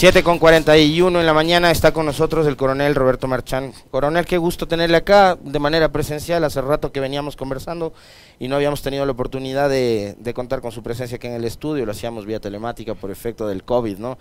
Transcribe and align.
7 0.00 0.22
con 0.22 0.38
41 0.38 1.20
en 1.20 1.26
la 1.26 1.34
mañana 1.34 1.70
está 1.70 1.92
con 1.92 2.06
nosotros 2.06 2.46
el 2.46 2.56
coronel 2.56 2.94
Roberto 2.94 3.28
Marchán. 3.28 3.74
Coronel, 3.90 4.24
qué 4.24 4.38
gusto 4.38 4.66
tenerle 4.66 4.96
acá 4.96 5.36
de 5.38 5.58
manera 5.58 5.92
presencial. 5.92 6.42
Hace 6.42 6.62
rato 6.62 6.90
que 6.90 7.00
veníamos 7.00 7.36
conversando 7.36 7.92
y 8.38 8.48
no 8.48 8.56
habíamos 8.56 8.80
tenido 8.80 9.04
la 9.04 9.12
oportunidad 9.12 9.68
de, 9.68 10.16
contar 10.34 10.62
con 10.62 10.72
su 10.72 10.82
presencia 10.82 11.16
aquí 11.16 11.26
en 11.26 11.34
el 11.34 11.44
estudio. 11.44 11.84
Lo 11.84 11.92
hacíamos 11.92 12.24
vía 12.24 12.40
telemática 12.40 12.94
por 12.94 13.10
efecto 13.10 13.46
del 13.46 13.62
COVID, 13.62 13.98
¿no? 13.98 14.16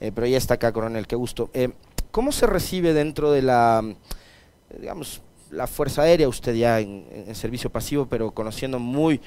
Eh, 0.00 0.12
pero 0.14 0.26
ya 0.26 0.36
está 0.36 0.52
acá, 0.52 0.70
coronel, 0.70 1.06
qué 1.06 1.16
gusto. 1.16 1.48
Eh, 1.54 1.70
¿Cómo 2.10 2.30
se 2.30 2.46
recibe 2.46 2.92
dentro 2.92 3.32
de 3.32 3.40
la, 3.40 3.82
digamos, 4.78 5.22
la 5.50 5.66
Fuerza 5.66 6.02
Aérea, 6.02 6.28
usted 6.28 6.54
ya 6.54 6.78
en, 6.78 7.34
servicio 7.34 7.70
pasivo, 7.70 8.04
pero 8.04 8.32
conociendo 8.32 8.78
muy, 8.78 9.18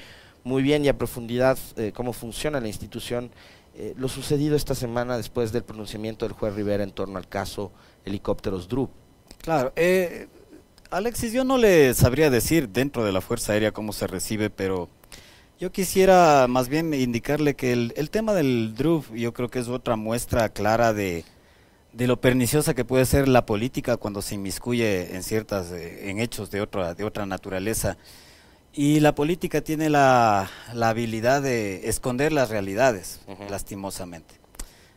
muy 0.44 0.62
bien 0.62 0.84
y 0.84 0.88
a 0.88 0.96
profundidad 0.96 1.58
eh, 1.76 1.90
cómo 1.92 2.12
funciona 2.12 2.60
la 2.60 2.68
institución? 2.68 3.32
Eh, 3.78 3.94
lo 3.98 4.08
sucedido 4.08 4.56
esta 4.56 4.74
semana 4.74 5.18
después 5.18 5.52
del 5.52 5.62
pronunciamiento 5.62 6.24
del 6.24 6.32
juez 6.32 6.54
Rivera 6.54 6.82
en 6.82 6.92
torno 6.92 7.18
al 7.18 7.28
caso 7.28 7.72
helicópteros 8.06 8.68
Drup. 8.68 8.90
Claro, 9.42 9.70
eh, 9.76 10.28
Alexis, 10.90 11.34
yo 11.34 11.44
no 11.44 11.58
le 11.58 11.92
sabría 11.92 12.30
decir 12.30 12.70
dentro 12.70 13.04
de 13.04 13.12
la 13.12 13.20
Fuerza 13.20 13.52
Aérea 13.52 13.72
cómo 13.72 13.92
se 13.92 14.06
recibe, 14.06 14.48
pero 14.48 14.88
yo 15.60 15.72
quisiera 15.72 16.46
más 16.48 16.70
bien 16.70 16.94
indicarle 16.94 17.54
que 17.54 17.72
el, 17.74 18.10
tema 18.10 18.32
del 18.32 18.74
DRUP 18.74 19.14
yo 19.14 19.34
creo 19.34 19.50
que 19.50 19.58
es 19.58 19.68
otra 19.68 19.96
muestra 19.96 20.48
clara 20.48 20.94
de, 20.94 21.26
de, 21.92 22.06
lo 22.06 22.18
perniciosa 22.18 22.72
que 22.72 22.86
puede 22.86 23.04
ser 23.04 23.28
la 23.28 23.44
política 23.44 23.98
cuando 23.98 24.22
se 24.22 24.36
inmiscuye 24.36 25.14
en 25.14 25.22
ciertas 25.22 25.70
eh, 25.72 26.08
en 26.08 26.18
hechos 26.18 26.50
de 26.50 26.62
otra 26.62 26.94
de 26.94 27.04
otra 27.04 27.26
naturaleza 27.26 27.98
y 28.76 29.00
la 29.00 29.14
política 29.14 29.62
tiene 29.62 29.88
la, 29.88 30.50
habilidad 30.82 31.40
de 31.40 31.88
esconder 31.88 32.30
las 32.30 32.50
realidades, 32.50 33.20
lastimosamente. 33.48 34.34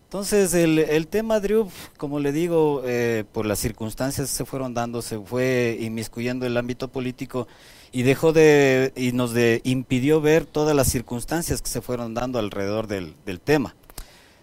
Entonces, 0.03 0.53
el, 0.53 0.79
el 0.79 1.07
tema 1.07 1.39
Drew, 1.39 1.69
como 1.95 2.19
le 2.19 2.33
digo, 2.33 2.81
eh, 2.85 3.23
por 3.31 3.45
las 3.45 3.59
circunstancias 3.59 4.29
que 4.29 4.35
se 4.35 4.43
fueron 4.43 4.73
dando, 4.73 5.01
se 5.01 5.17
fue 5.19 5.77
inmiscuyendo 5.79 6.45
el 6.45 6.57
ámbito 6.57 6.89
político 6.89 7.47
y 7.93 8.03
dejó 8.03 8.33
de, 8.33 8.91
y 8.97 9.13
nos 9.13 9.31
de, 9.31 9.61
impidió 9.63 10.19
ver 10.19 10.45
todas 10.45 10.75
las 10.75 10.87
circunstancias 10.87 11.61
que 11.61 11.69
se 11.69 11.79
fueron 11.79 12.13
dando 12.13 12.37
alrededor 12.37 12.87
del, 12.87 13.15
del 13.25 13.39
tema. 13.39 13.75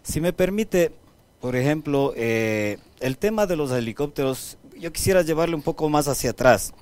Si 0.03 0.21
me 0.21 0.33
permite, 0.33 0.93
por 1.41 1.57
ejemplo, 1.57 2.15
eh, 2.17 2.79
el 3.01 3.19
tema 3.19 3.47
de 3.47 3.57
los 3.57 3.71
helicópteros, 3.71 4.57
yo 4.79 4.93
quisiera 4.93 5.23
llevarle 5.23 5.55
un 5.55 5.63
poco 5.63 5.89
más 5.89 6.09
hacia 6.09 6.31
atrás. 6.31 6.73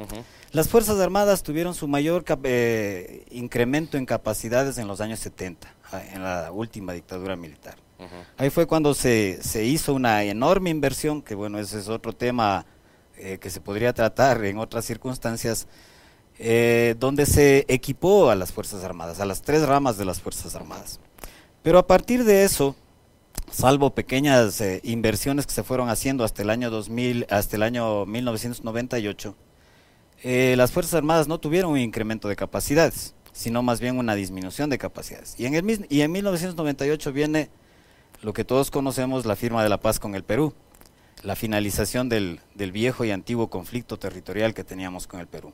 Las 0.53 0.69
Fuerzas 0.69 0.98
Armadas 1.00 1.42
tuvieron 1.42 1.75
su 1.75 1.89
mayor 1.89 2.25
eh, 2.45 3.25
incremento 3.31 3.97
en 3.97 4.06
capacidades 4.06 4.78
en 4.78 4.86
los 4.86 5.01
años 5.01 5.19
70, 5.20 5.69
ah, 5.92 6.03
en 6.12 6.23
la 6.23 6.53
última 6.53 6.92
dictadura 6.92 7.36
militar. 7.36 7.77
Ahí 8.36 8.51
fue 8.51 8.67
cuando 8.67 8.92
se, 8.92 9.39
se, 9.42 9.64
hizo 9.64 9.95
una 9.95 10.25
enorme 10.25 10.69
inversión, 10.69 11.23
que 11.23 11.34
bueno, 11.34 11.59
ese 11.59 11.78
es 11.78 11.89
otro 11.89 12.12
tema 12.12 12.67
eh, 13.17 13.39
que 13.39 13.48
se 13.48 13.61
podría 13.61 13.92
tratar 13.92 14.45
en 14.45 14.58
otras 14.58 14.84
circunstancias, 14.84 15.69
eh, 16.39 16.97
donde 16.98 17.27
se 17.27 17.64
equipó 17.69 18.29
a 18.29 18.34
las 18.34 18.53
Fuerzas 18.53 18.84
Armadas, 18.84 19.20
a 19.20 19.25
las 19.25 19.41
tres 19.41 19.67
ramas 19.67 19.97
de 19.97 20.05
las 20.05 20.20
Fuerzas 20.20 20.55
Armadas. 20.55 21.01
Pero 21.62 21.79
a 21.79 21.86
partir 21.86 22.25
de 22.25 22.45
eso, 22.45 22.77
salvo 23.50 23.95
pequeñas 23.95 24.62
inversiones 24.83 25.47
que 25.47 25.53
se 25.53 25.62
fueron 25.62 25.89
haciendo 25.89 26.25
hasta 26.25 26.42
el 26.42 26.50
año 26.50 26.70
2000, 26.70 27.27
hasta 27.31 27.56
el 27.56 27.62
año 27.62 28.06
1998, 28.06 29.36
eh, 30.23 30.55
las 30.56 30.73
Fuerzas 30.73 30.95
Armadas 30.95 31.28
no 31.28 31.39
tuvieron 31.39 31.73
un 31.73 31.78
incremento 31.78 32.28
de 32.28 32.36
capacidades, 32.36 33.14
sino 33.33 33.62
más 33.62 33.81
bien 33.81 33.98
una 33.98 34.14
disminución 34.14 34.70
de 34.70 34.78
capacidades. 34.78 35.34
Y 35.39 35.47
en, 35.47 35.55
el, 35.55 35.86
y 35.91 36.01
en 36.01 36.12
1998 36.12 37.12
viene 37.12 37.51
lo 38.23 38.33
que 38.33 38.45
todos 38.45 38.70
conocemos, 38.70 39.27
la 39.27 39.36
firma 39.36 39.62
de 39.62 39.69
la 39.69 39.81
paz 39.81 40.01
con 40.01 40.14
el 40.14 40.25
Perú, 40.25 40.55
la 41.23 41.36
finalización 41.36 42.08
del, 42.08 42.41
viejo 42.73 43.05
y 43.05 43.11
antiguo 43.11 43.48
conflicto 43.51 43.98
territorial 43.98 44.55
que 44.55 44.64
teníamos 44.64 45.06
con 45.06 45.20
el 45.20 45.27
Perú. 45.27 45.53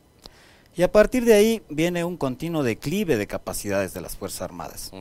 Y 0.76 0.82
a 0.82 0.92
partir 0.92 1.24
de 1.24 1.34
ahí 1.34 1.62
viene 1.68 2.04
un 2.04 2.16
continuo 2.16 2.62
declive 2.62 3.16
de 3.16 3.26
capacidades 3.26 3.92
de 3.92 4.00
las 4.00 4.16
Fuerzas 4.16 4.42
Armadas, 4.42 4.92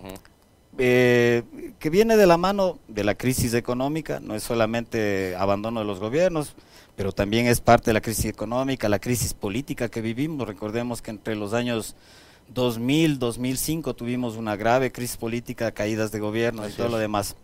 eh, 0.79 1.43
que 1.77 1.89
viene 1.89 2.17
de 2.17 2.25
la 2.25 2.37
mano 2.37 2.79
de 2.87 3.03
la 3.03 3.15
crisis 3.15 3.53
económica, 3.53 4.19
no 4.21 4.33
es 4.33 4.43
solamente 4.43 5.35
abandono 5.37 5.81
de 5.81 5.85
los 5.85 5.99
gobiernos, 5.99 6.55
pero 6.95 7.11
también 7.11 7.47
es 7.47 7.61
parte 7.61 7.91
de 7.91 7.93
la 7.93 8.01
crisis 8.01 8.25
económica, 8.25 8.89
la 8.89 8.99
crisis 8.99 9.33
política 9.33 9.89
que 9.89 10.01
vivimos. 10.01 10.47
Recordemos 10.47 11.01
que 11.01 11.11
entre 11.11 11.35
los 11.35 11.53
años 11.53 11.95
2000, 12.53 13.19
2005 13.19 13.93
tuvimos 13.93 14.35
una 14.37 14.55
grave 14.55 14.91
crisis 14.91 15.17
política, 15.17 15.71
caídas 15.71 16.11
de 16.11 16.19
gobierno 16.19 16.67
y 16.67 16.71
todo 16.71 16.89
lo 16.89 16.97
demás. 16.97 17.35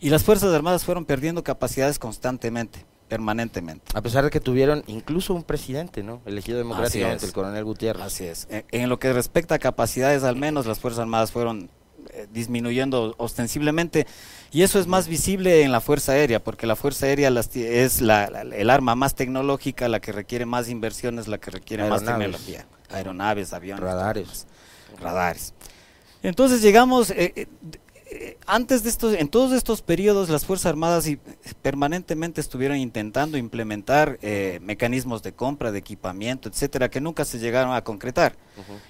Y 0.00 0.10
las 0.10 0.22
Fuerzas 0.22 0.52
Armadas 0.54 0.84
fueron 0.84 1.04
perdiendo 1.04 1.42
capacidades 1.42 1.98
constantemente, 1.98 2.84
permanentemente. 3.08 3.92
A 3.94 4.02
pesar 4.02 4.24
de 4.24 4.30
que 4.30 4.40
tuvieron 4.40 4.84
incluso 4.86 5.34
un 5.34 5.44
presidente, 5.44 6.02
¿no? 6.02 6.20
Elegido 6.26 6.58
democráticamente, 6.58 7.24
el 7.26 7.32
coronel 7.32 7.64
Gutiérrez. 7.64 8.04
Así 8.04 8.24
es. 8.24 8.48
En, 8.50 8.88
lo 8.88 8.98
que 8.98 9.12
respecta 9.12 9.54
a 9.54 9.58
capacidades, 9.58 10.22
al 10.24 10.36
menos 10.36 10.66
las 10.66 10.78
Fuerzas 10.78 11.00
Armadas 11.00 11.32
fueron 11.32 11.70
eh, 12.12 12.26
disminuyendo 12.32 13.14
ostensiblemente 13.18 14.06
y 14.50 14.62
eso 14.62 14.78
es 14.78 14.86
más 14.86 15.08
visible 15.08 15.62
en 15.62 15.72
la 15.72 15.80
Fuerza 15.80 16.12
Aérea, 16.12 16.42
porque 16.42 16.66
la 16.66 16.76
Fuerza 16.76 17.06
Aérea 17.06 17.28
es 17.54 18.00
la, 18.00 18.24
el 18.26 18.70
arma 18.70 18.94
más 18.94 19.14
tecnológica, 19.14 19.88
la 19.88 20.00
que 20.00 20.12
requiere 20.12 20.46
más 20.46 20.68
inversiones, 20.68 21.26
la 21.26 21.38
que 21.38 21.50
requiere 21.50 21.88
más 21.88 22.04
tecnología. 22.04 22.66
Aeronaves, 22.90 23.52
aviones. 23.52 23.82
Radares. 23.82 24.46
Radares. 25.00 25.54
Entonces 26.22 26.62
llegamos, 26.62 27.10
eh, 27.10 27.48
eh, 28.14 28.24
eh, 28.24 28.38
antes 28.46 28.82
de 28.82 28.90
estos, 28.90 29.14
en 29.14 29.28
todos 29.28 29.52
estos 29.52 29.82
periodos 29.82 30.28
las 30.28 30.44
Fuerzas 30.44 30.66
Armadas 30.66 31.08
permanentemente 31.62 32.40
estuvieron 32.40 32.76
intentando 32.76 33.36
implementar 33.36 34.18
eh, 34.22 34.60
mecanismos 34.62 35.22
de 35.22 35.32
compra, 35.32 35.72
de 35.72 35.80
equipamiento, 35.80 36.48
etcétera, 36.48 36.88
que 36.88 37.00
nunca 37.00 37.24
se 37.24 37.38
llegaron 37.38 37.74
a 37.74 37.82
concretar. 37.82 38.36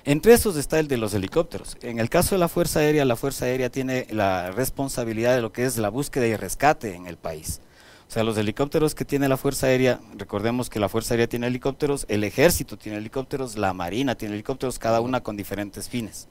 Entre 0.05 0.35
esos 0.35 0.57
está 0.57 0.79
el 0.79 0.89
de 0.89 0.99
los 0.99 1.15
helicópteros. 1.15 1.77
En 1.81 1.99
el 1.99 2.11
caso 2.11 2.35
de 2.35 2.39
la 2.39 2.49
Fuerza 2.49 2.81
Aérea, 2.81 3.05
la 3.05 3.17
Fuerza 3.17 3.47
Aérea 3.47 3.71
tiene 3.71 4.07
la 4.11 4.51
responsabilidad 4.51 5.35
de 5.35 5.41
lo 5.41 5.53
que 5.53 5.65
es 5.65 5.79
la 5.79 5.89
búsqueda 5.89 6.27
y 6.27 6.37
rescate 6.37 6.95
en 6.95 7.07
el 7.07 7.17
país. 7.17 7.61
O 8.07 8.13
sea, 8.13 8.25
los 8.25 8.37
helicópteros 8.37 8.95
que 8.95 9.07
tiene 9.07 9.29
la 9.29 9.39
Fuerza 9.39 9.69
Aérea, 9.69 10.01
recordemos 10.17 10.69
que 10.69 10.79
la 10.79 10.91
Fuerza 10.91 11.15
Aérea 11.15 11.27
tiene 11.27 11.47
helicópteros, 11.47 12.05
el 12.09 12.23
Ejército 12.25 12.77
tiene 12.77 12.99
helicópteros, 12.99 13.57
la 13.57 13.73
Marina 13.73 14.15
tiene 14.15 14.35
helicópteros, 14.35 14.79
cada 14.79 15.01
una 15.01 15.23
con 15.23 15.37
diferentes 15.37 15.89
fines. 15.89 16.29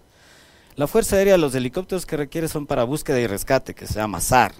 La 0.75 0.88
Fuerza 0.88 1.17
Aérea, 1.17 1.38
los 1.38 1.53
helicópteros 1.53 2.07
que 2.07 2.17
requiere 2.17 2.47
son 2.47 2.66
para 2.66 2.84
búsqueda 2.84 3.19
y 3.19 3.28
rescate, 3.28 3.75
que 3.75 3.85
se 3.85 3.94
llama 3.94 4.19
SAR, 4.19 4.53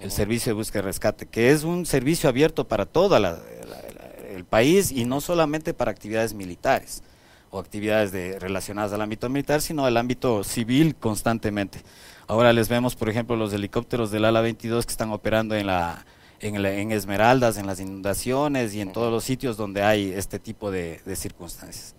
el 0.00 0.10
Servicio 0.10 0.50
de 0.50 0.54
Búsqueda 0.54 0.82
y 0.82 0.86
Rescate, 0.86 1.26
que 1.26 1.52
es 1.52 1.62
un 1.62 1.86
servicio 1.86 2.28
abierto 2.28 2.66
para 2.66 2.86
todo 2.86 3.16
el 3.16 4.44
país 4.46 4.90
y 4.90 5.04
no 5.04 5.20
solamente 5.20 5.72
para 5.72 5.92
actividades 5.92 6.34
militares 6.34 7.04
o 7.50 7.60
actividades 7.60 8.10
de, 8.10 8.40
relacionadas 8.40 8.92
al 8.92 9.00
ámbito 9.00 9.28
militar, 9.28 9.60
sino 9.60 9.84
al 9.84 9.96
ámbito 9.96 10.42
civil 10.42 10.96
constantemente. 10.96 11.82
Ahora 12.26 12.52
les 12.52 12.68
vemos, 12.68 12.96
por 12.96 13.08
ejemplo, 13.08 13.36
los 13.36 13.52
helicópteros 13.52 14.10
del 14.10 14.24
ala 14.24 14.40
22 14.40 14.86
que 14.86 14.92
están 14.92 15.12
operando 15.12 15.54
en 15.54 15.68
la 15.68 16.04
en, 16.40 16.90
Esmeraldas, 16.90 17.58
en 17.58 17.66
las 17.66 17.78
inundaciones 17.78 18.74
y 18.74 18.80
en 18.80 18.90
todos 18.90 19.12
los 19.12 19.22
sitios 19.22 19.56
donde 19.56 19.84
hay 19.84 20.10
este 20.10 20.40
tipo 20.40 20.72
de 20.72 21.00
circunstancias. 21.14 21.94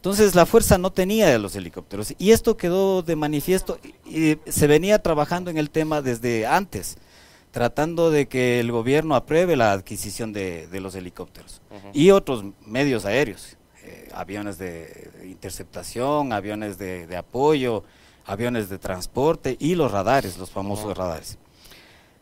Entonces 0.00 0.34
la 0.34 0.46
fuerza 0.46 0.78
no 0.78 0.90
tenía 0.90 1.38
los 1.38 1.54
helicópteros. 1.54 2.14
Y 2.16 2.30
esto 2.30 2.56
quedó 2.56 3.02
de 3.02 3.16
manifiesto 3.16 3.78
y 4.06 4.38
se 4.46 4.66
venía 4.66 5.02
trabajando 5.02 5.50
en 5.50 5.58
el 5.58 5.68
tema 5.68 6.00
desde 6.00 6.46
antes, 6.46 6.96
tratando 7.50 8.10
de 8.10 8.26
que 8.26 8.60
el 8.60 8.72
gobierno 8.72 9.14
apruebe 9.14 9.56
la 9.56 9.72
adquisición 9.72 10.32
de, 10.32 10.66
los 10.72 10.94
helicópteros 10.94 11.60
y 11.92 12.12
otros 12.12 12.46
medios 12.64 13.04
aéreos, 13.04 13.58
eh, 13.82 14.08
aviones 14.14 14.56
de 14.56 15.10
interceptación, 15.24 16.32
aviones 16.32 16.78
de, 16.78 17.14
apoyo, 17.14 17.84
aviones 18.24 18.70
de 18.70 18.78
transporte 18.78 19.58
y 19.60 19.74
los 19.74 19.92
radares, 19.92 20.38
los 20.38 20.50
famosos 20.50 20.96
radares. 20.96 21.36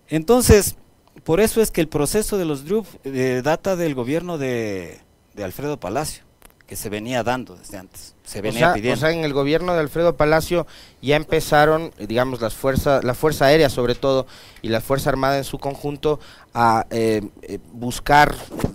Entonces, 0.09 0.75
por 1.23 1.39
eso 1.39 1.63
es 1.63 1.71
que 1.71 1.81
el 1.81 1.89
proceso 1.89 2.39
de 2.39 2.45
los 2.45 2.65
DRUP 2.65 2.87
eh, 3.05 3.41
data 3.45 3.77
del 3.77 3.95
gobierno 3.95 4.37
de 4.37 4.99
Alfredo 5.41 5.79
Palacio 5.79 6.28
que 6.69 6.77
se 6.77 6.91
venía 6.91 7.25
dando 7.25 7.57
desde 7.57 7.79
antes, 7.79 8.15
se 8.25 8.43
venía 8.43 8.75
pidiendo. 8.75 8.99
O 8.99 9.01
sea, 9.01 9.11
en 9.11 9.25
el 9.25 9.33
gobierno 9.33 9.73
de 9.73 9.81
Alfredo 9.81 10.17
Palacio 10.19 10.67
ya 11.01 11.17
empezaron, 11.17 11.93
digamos, 11.99 12.43
las 12.43 12.53
fuerzas, 12.53 13.03
la 13.05 13.15
Fuerza 13.15 13.47
Aérea 13.47 13.71
sobre 13.71 13.95
todo, 13.95 14.27
y 14.61 14.69
la 14.69 14.83
Fuerza 14.83 15.09
Armada 15.09 15.39
en 15.39 15.45
su 15.45 15.59
conjunto, 15.59 16.21
a 16.53 16.87
eh, 16.91 17.23
eh, 17.41 17.59
buscar, 17.73 18.35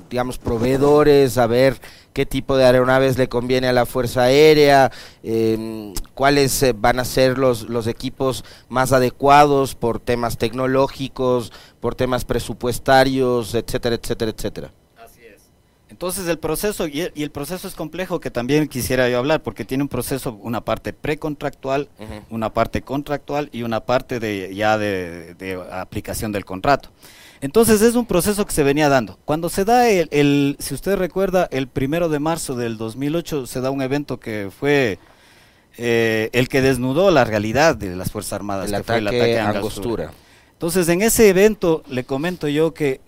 digamos, 0.10 0.40
proveedores, 0.40 1.38
a 1.38 1.46
ver 1.46 1.80
qué 2.14 2.26
tipo 2.26 2.58
de 2.58 2.66
aeronaves 2.66 3.20
le 3.20 3.30
conviene 3.30 3.68
a 3.68 3.74
la 3.74 3.86
Fuerza 3.86 4.24
Aérea, 4.24 4.92
em, 5.22 5.94
cuáles 6.16 6.64
eh, 6.64 6.74
van 6.76 7.00
a 7.00 7.06
ser 7.06 7.38
los, 7.38 7.70
los 7.70 7.86
equipos 7.86 8.44
más 8.70 8.92
adecuados 8.92 9.76
por 9.76 10.00
temas 10.00 10.40
tecnológicos, 10.40 11.52
por 11.80 11.94
temas 11.94 12.26
presupuestarios, 12.26 13.54
etcétera, 13.54 13.98
etcétera, 14.02 14.32
etcétera. 14.32 14.72
Entonces 15.94 16.28
el 16.28 16.40
proceso, 16.40 16.88
y 16.88 17.02
el, 17.02 17.30
proceso 17.30 17.68
es 17.68 17.76
complejo 17.76 18.20
que 18.20 18.32
también 18.32 18.68
quisiera 18.68 19.08
yo 19.10 19.20
hablar, 19.20 19.44
porque 19.44 19.64
tiene 19.64 19.84
un 19.84 19.88
proceso, 19.88 20.40
una 20.42 20.62
parte 20.62 20.92
precontractual, 20.92 21.88
una 22.32 22.52
parte 22.52 22.82
contractual 22.82 23.48
y 23.52 23.62
una 23.62 23.80
parte 23.80 24.20
de 24.20 24.56
ya 24.56 24.80
de, 24.80 25.64
aplicación 25.72 26.32
del 26.32 26.46
contrato. 26.46 26.90
Entonces 27.42 27.84
es 27.84 27.94
un 27.94 28.08
proceso 28.08 28.44
que 28.44 28.54
se 28.54 28.64
venía 28.64 28.90
dando. 28.90 29.20
Cuando 29.24 29.50
se 29.50 29.66
da 29.66 29.88
el, 29.88 30.56
si 30.58 30.74
usted 30.74 30.96
recuerda, 30.96 31.48
el 31.52 31.68
primero 31.68 32.10
de 32.10 32.18
marzo 32.18 32.56
del 32.56 32.78
2008 32.78 33.46
se 33.46 33.62
da 33.62 33.70
un 33.70 33.84
evento 33.84 34.20
que 34.20 34.50
fue 34.50 34.98
eh, 35.78 36.32
el 36.34 36.50
que 36.50 36.64
desnudó 36.64 37.12
la 37.12 37.24
realidad 37.24 37.76
de 37.76 37.96
las 37.96 38.12
Fuerzas 38.12 38.34
Armadas, 38.34 38.70
el 38.70 38.74
ataque 38.74 38.88
fue 38.88 38.98
el 38.98 39.08
ataque 39.10 39.40
a 39.40 39.50
Angostura. 39.52 40.12
Entonces 40.54 40.90
en 40.90 41.04
ese 41.04 41.30
evento 41.30 41.84
le 41.88 42.04
comento 42.04 42.48
yo 42.48 42.74
que 42.74 43.02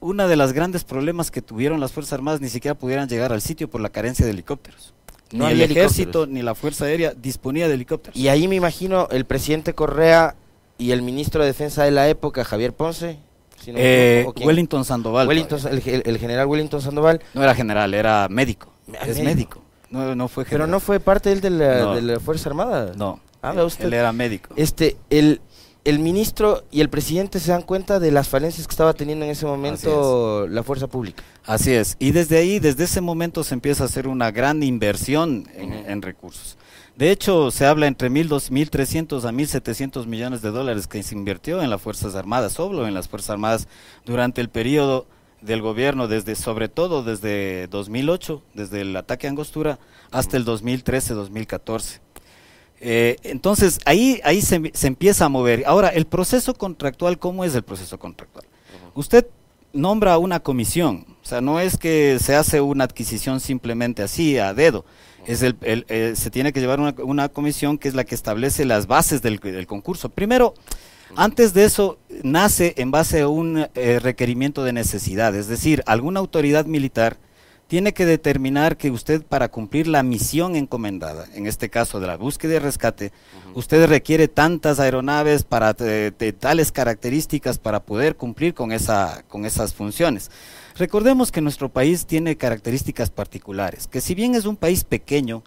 uno 0.00 0.28
de 0.28 0.36
los 0.36 0.52
grandes 0.52 0.84
problemas 0.84 1.30
que 1.30 1.42
tuvieron 1.42 1.80
las 1.80 1.92
Fuerzas 1.92 2.14
Armadas 2.14 2.40
ni 2.40 2.48
siquiera 2.48 2.74
pudieran 2.74 3.08
llegar 3.08 3.32
al 3.32 3.40
sitio 3.40 3.68
por 3.68 3.80
la 3.80 3.88
carencia 3.88 4.24
de 4.24 4.32
helicópteros. 4.32 4.94
No 5.32 5.46
ni 5.46 5.52
el 5.52 5.60
ejército 5.60 6.26
ni 6.26 6.42
la 6.42 6.54
Fuerza 6.54 6.86
Aérea 6.86 7.12
disponía 7.14 7.68
de 7.68 7.74
helicópteros. 7.74 8.16
Y 8.16 8.28
ahí 8.28 8.48
me 8.48 8.56
imagino 8.56 9.08
el 9.10 9.24
presidente 9.26 9.74
Correa 9.74 10.36
y 10.78 10.92
el 10.92 11.02
ministro 11.02 11.42
de 11.42 11.48
Defensa 11.48 11.84
de 11.84 11.90
la 11.90 12.08
época, 12.08 12.44
Javier 12.44 12.72
Ponce. 12.72 13.18
Eh, 13.66 14.26
Wellington 14.40 14.84
Sandoval. 14.84 15.28
el, 15.30 16.18
general 16.18 16.46
Wellington 16.46 16.80
Sandoval. 16.80 17.20
No 17.34 17.42
era 17.42 17.54
general, 17.54 17.92
era 17.92 18.28
médico. 18.30 18.72
Ah, 18.94 19.06
es 19.06 19.20
médico. 19.20 19.60
No, 19.90 20.14
no 20.14 20.28
fue 20.28 20.44
Pero 20.44 20.66
no 20.66 20.80
fue 20.80 21.00
parte 21.00 21.32
él 21.32 21.40
de 21.40 21.50
la, 21.50 21.94
de 21.94 22.02
la 22.02 22.20
Fuerza 22.20 22.48
Armada. 22.48 22.92
No. 22.96 23.20
Ah, 23.42 23.54
Él 23.78 23.94
era 23.94 24.12
médico. 24.12 24.52
Este, 24.56 24.96
el, 25.10 25.40
el 25.88 26.00
ministro 26.00 26.64
y 26.70 26.82
el 26.82 26.90
presidente 26.90 27.40
se 27.40 27.50
dan 27.50 27.62
cuenta 27.62 27.98
de 27.98 28.10
las 28.10 28.28
falencias 28.28 28.66
que 28.66 28.72
estaba 28.72 28.92
teniendo 28.92 29.24
en 29.24 29.30
ese 29.30 29.46
momento 29.46 30.46
la 30.46 30.62
fuerza 30.62 30.86
pública. 30.86 31.22
Así 31.46 31.72
es, 31.72 31.96
y 31.98 32.10
desde 32.10 32.36
ahí, 32.36 32.58
desde 32.58 32.84
ese 32.84 33.00
momento 33.00 33.42
se 33.42 33.54
empieza 33.54 33.84
a 33.84 33.86
hacer 33.86 34.06
una 34.06 34.30
gran 34.30 34.62
inversión 34.62 35.48
en, 35.54 36.02
recursos. 36.02 36.58
De 36.94 37.10
hecho, 37.10 37.50
se 37.50 37.64
habla 37.64 37.86
entre 37.86 38.10
1.300 38.10 39.24
a 39.24 39.32
1.700 39.32 40.04
millones 40.04 40.42
de 40.42 40.50
dólares 40.50 40.86
que 40.86 41.02
se 41.02 41.14
invirtió 41.14 41.62
en 41.62 41.70
las 41.70 41.80
Fuerzas 41.80 42.14
Armadas, 42.14 42.52
solo 42.52 42.86
en 42.86 42.92
las 42.92 43.08
Fuerzas 43.08 43.30
Armadas, 43.30 43.66
durante 44.04 44.42
el 44.42 44.50
periodo 44.50 45.06
del 45.40 45.62
gobierno, 45.62 46.06
desde 46.06 46.34
sobre 46.34 46.68
todo 46.68 47.02
desde 47.02 47.66
2008, 47.68 48.42
desde 48.52 48.82
el 48.82 48.94
ataque 48.94 49.26
a 49.26 49.30
Angostura, 49.30 49.78
hasta 50.10 50.36
el 50.36 50.44
2013-2014. 50.44 52.00
Eh, 52.80 53.16
entonces, 53.22 53.80
ahí, 53.84 54.20
ahí 54.24 54.40
se, 54.40 54.70
se, 54.74 54.86
empieza 54.86 55.24
a 55.24 55.28
mover. 55.28 55.64
Ahora, 55.66 55.88
el 55.88 56.06
proceso 56.06 56.54
contractual, 56.54 57.18
¿cómo 57.18 57.44
es 57.44 57.54
el 57.54 57.62
proceso 57.62 57.98
contractual? 57.98 58.44
Usted 58.94 59.26
nombra 59.72 60.18
una 60.18 60.40
comisión, 60.40 61.04
o 61.22 61.26
sea, 61.26 61.40
no 61.40 61.60
es 61.60 61.76
que 61.76 62.18
se 62.20 62.34
hace 62.34 62.60
una 62.60 62.84
adquisición 62.84 63.40
simplemente 63.40 64.02
así, 64.02 64.38
a 64.38 64.54
dedo. 64.54 64.84
Es 65.26 65.42
el, 65.42 65.56
eh, 65.62 66.14
se 66.16 66.30
tiene 66.30 66.52
que 66.52 66.60
llevar 66.60 66.80
una, 66.80 66.94
una, 67.02 67.28
comisión 67.28 67.76
que 67.76 67.88
es 67.88 67.94
la 67.94 68.04
que 68.04 68.14
establece 68.14 68.64
las 68.64 68.86
bases 68.86 69.20
del, 69.20 69.38
del 69.38 69.66
concurso. 69.66 70.08
Primero, 70.08 70.54
antes 71.16 71.52
de 71.52 71.64
eso, 71.64 71.98
nace 72.22 72.74
en 72.78 72.90
base 72.90 73.20
a 73.20 73.28
un 73.28 73.66
eh, 73.74 73.98
requerimiento 74.00 74.64
de 74.64 74.72
necesidad, 74.72 75.34
es 75.34 75.48
decir, 75.48 75.82
alguna 75.86 76.20
autoridad 76.20 76.66
militar 76.66 77.18
tiene 77.68 77.92
que 77.92 78.06
determinar 78.06 78.78
que 78.78 78.90
usted 78.90 79.22
para 79.22 79.50
cumplir 79.50 79.86
la 79.86 80.02
misión 80.02 80.56
encomendada, 80.56 81.26
en 81.34 81.46
este 81.46 81.68
caso 81.68 82.00
de 82.00 82.06
la 82.06 82.16
búsqueda 82.16 82.54
y 82.54 82.58
rescate, 82.58 83.12
usted 83.54 83.86
requiere 83.86 84.26
tantas 84.26 84.80
aeronaves 84.80 85.44
para 85.44 85.74
de, 85.74 86.10
tales 86.32 86.72
características 86.72 87.58
para 87.58 87.80
poder 87.80 88.16
cumplir 88.16 88.54
con 88.54 88.72
esa 88.72 89.22
con 89.28 89.44
esas 89.44 89.74
funciones. 89.74 90.30
Recordemos 90.76 91.30
que 91.30 91.42
nuestro 91.42 91.68
país 91.68 92.06
tiene 92.06 92.36
características 92.36 93.10
particulares, 93.10 93.86
que 93.86 94.00
si 94.00 94.14
bien 94.14 94.34
es 94.34 94.46
un 94.46 94.56
país 94.56 94.84
pequeño, 94.84 95.42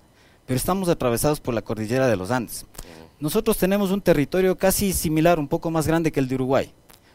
pero 0.46 0.58
estamos 0.58 0.90
atravesados 0.90 1.40
por 1.40 1.56
la 1.56 1.64
cordillera 1.64 2.08
de 2.08 2.18
los 2.18 2.30
Andes. 2.30 2.68
Nosotros 3.20 3.58
tenemos 3.58 3.92
un 3.92 4.02
territorio 4.02 4.58
casi 4.58 4.94
similar, 4.94 5.40
un 5.40 5.48
poco 5.48 5.72
más 5.72 5.88
grande 5.88 6.12
que 6.12 6.20
el 6.20 6.28
de 6.28 6.36
Uruguay, 6.36 6.72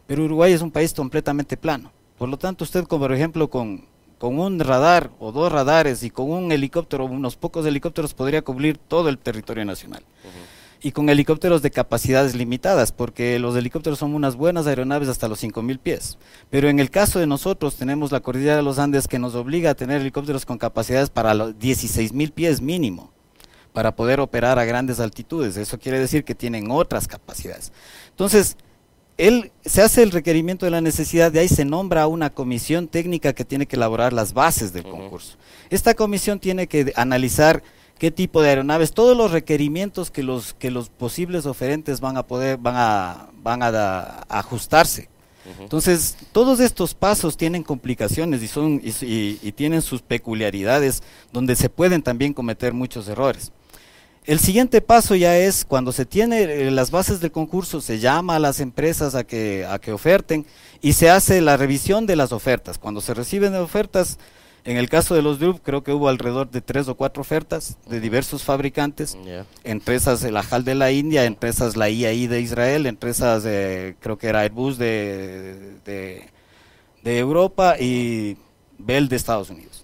pero 0.08 0.24
Uruguay 0.24 0.52
es 0.52 0.62
un 0.62 0.72
país 0.72 0.92
completamente 0.92 1.56
plano. 1.56 1.92
Por 2.18 2.28
lo 2.28 2.38
tanto, 2.38 2.64
usted, 2.64 2.84
como 2.84 3.04
por 3.04 3.12
ejemplo, 3.12 3.50
con 3.50 3.84
con 4.18 4.38
un 4.38 4.58
radar 4.60 5.10
o 5.18 5.32
dos 5.32 5.52
radares 5.52 6.02
y 6.02 6.10
con 6.10 6.30
un 6.30 6.52
helicóptero, 6.52 7.04
unos 7.04 7.36
pocos 7.36 7.66
helicópteros, 7.66 8.14
podría 8.14 8.42
cubrir 8.42 8.78
todo 8.78 9.08
el 9.08 9.18
territorio 9.18 9.64
nacional. 9.64 10.02
Y 10.82 10.92
con 10.92 11.08
helicópteros 11.08 11.62
de 11.62 11.70
capacidades 11.70 12.34
limitadas, 12.34 12.92
porque 12.92 13.38
los 13.38 13.56
helicópteros 13.56 13.98
son 13.98 14.14
unas 14.14 14.36
buenas 14.36 14.66
aeronaves 14.66 15.08
hasta 15.08 15.26
los 15.26 15.42
5.000 15.42 15.78
pies. 15.78 16.18
Pero 16.50 16.68
en 16.68 16.78
el 16.78 16.90
caso 16.90 17.18
de 17.18 17.26
nosotros, 17.26 17.76
tenemos 17.76 18.12
la 18.12 18.20
cordillera 18.20 18.56
de 18.56 18.62
los 18.62 18.78
Andes 18.78 19.08
que 19.08 19.18
nos 19.18 19.34
obliga 19.34 19.70
a 19.70 19.74
tener 19.74 20.00
helicópteros 20.00 20.46
con 20.46 20.58
capacidades 20.58 21.10
para 21.10 21.34
los 21.34 21.54
16.000 21.54 22.30
pies 22.30 22.60
mínimo, 22.60 23.10
para 23.72 23.96
poder 23.96 24.20
operar 24.20 24.58
a 24.58 24.64
grandes 24.64 25.00
altitudes. 25.00 25.56
Eso 25.56 25.78
quiere 25.78 25.98
decir 25.98 26.24
que 26.24 26.34
tienen 26.34 26.70
otras 26.70 27.08
capacidades. 27.08 27.72
Entonces, 28.10 28.56
él 29.18 29.50
se 29.64 29.82
hace 29.82 30.02
el 30.02 30.10
requerimiento 30.10 30.66
de 30.66 30.70
la 30.70 30.80
necesidad, 30.80 31.32
de 31.32 31.40
ahí 31.40 31.48
se 31.48 31.64
nombra 31.64 32.02
a 32.02 32.06
una 32.06 32.30
comisión 32.30 32.86
técnica 32.88 33.32
que 33.32 33.44
tiene 33.44 33.66
que 33.66 33.76
elaborar 33.76 34.12
las 34.12 34.34
bases 34.34 34.72
del 34.72 34.84
concurso. 34.84 35.38
Esta 35.70 35.94
comisión 35.94 36.38
tiene 36.38 36.66
que 36.66 36.92
analizar 36.96 37.62
qué 37.98 38.10
tipo 38.10 38.42
de 38.42 38.50
aeronaves, 38.50 38.92
todos 38.92 39.16
los 39.16 39.30
requerimientos 39.30 40.10
que 40.10 40.22
los 40.22 40.52
que 40.54 40.70
los 40.70 40.90
posibles 40.90 41.46
oferentes 41.46 42.00
van 42.00 42.18
a 42.18 42.26
poder 42.26 42.58
van 42.58 42.74
a 42.76 43.28
van 43.42 43.62
a, 43.62 44.24
ajustarse. 44.28 45.08
Entonces, 45.60 46.16
todos 46.32 46.58
estos 46.58 46.92
pasos 46.92 47.36
tienen 47.36 47.62
complicaciones 47.62 48.42
y 48.42 48.48
son 48.48 48.82
y 48.82 49.52
tienen 49.52 49.80
sus 49.80 50.02
peculiaridades 50.02 51.04
donde 51.32 51.54
se 51.54 51.70
pueden 51.70 52.02
también 52.02 52.34
cometer 52.34 52.74
muchos 52.74 53.06
errores. 53.08 53.52
El 54.26 54.40
siguiente 54.40 54.80
paso 54.80 55.14
ya 55.14 55.38
es 55.38 55.64
cuando 55.64 55.92
se 55.92 56.04
tiene 56.04 56.42
eh, 56.42 56.70
las 56.72 56.90
bases 56.90 57.20
del 57.20 57.30
concurso, 57.30 57.80
se 57.80 58.00
llama 58.00 58.34
a 58.34 58.38
las 58.40 58.58
empresas 58.58 59.14
a 59.14 59.22
que, 59.22 59.64
a 59.64 59.78
que 59.78 59.92
oferten 59.92 60.44
y 60.82 60.94
se 60.94 61.10
hace 61.10 61.40
la 61.40 61.56
revisión 61.56 62.06
de 62.06 62.16
las 62.16 62.32
ofertas. 62.32 62.76
Cuando 62.76 63.00
se 63.00 63.14
reciben 63.14 63.54
ofertas, 63.54 64.18
en 64.64 64.78
el 64.78 64.88
caso 64.88 65.14
de 65.14 65.22
los 65.22 65.38
DRUP, 65.38 65.62
creo 65.62 65.84
que 65.84 65.92
hubo 65.92 66.08
alrededor 66.08 66.50
de 66.50 66.60
tres 66.60 66.88
o 66.88 66.96
cuatro 66.96 67.20
ofertas 67.20 67.76
de 67.88 68.00
diversos 68.00 68.42
fabricantes, 68.42 69.16
empresas 69.62 70.24
la 70.24 70.40
HAL 70.40 70.64
de 70.64 70.74
la 70.74 70.90
India, 70.90 71.24
empresas 71.24 71.76
la 71.76 71.88
IAI 71.88 72.26
de 72.26 72.40
Israel, 72.40 72.86
empresas 72.86 73.44
creo 73.44 74.18
que 74.18 74.26
era 74.26 74.40
Airbus 74.40 74.76
de, 74.76 75.76
de, 75.84 76.28
de 77.04 77.18
Europa 77.20 77.76
y 77.78 78.36
Bell 78.76 79.08
de 79.08 79.14
Estados 79.14 79.50
Unidos 79.50 79.75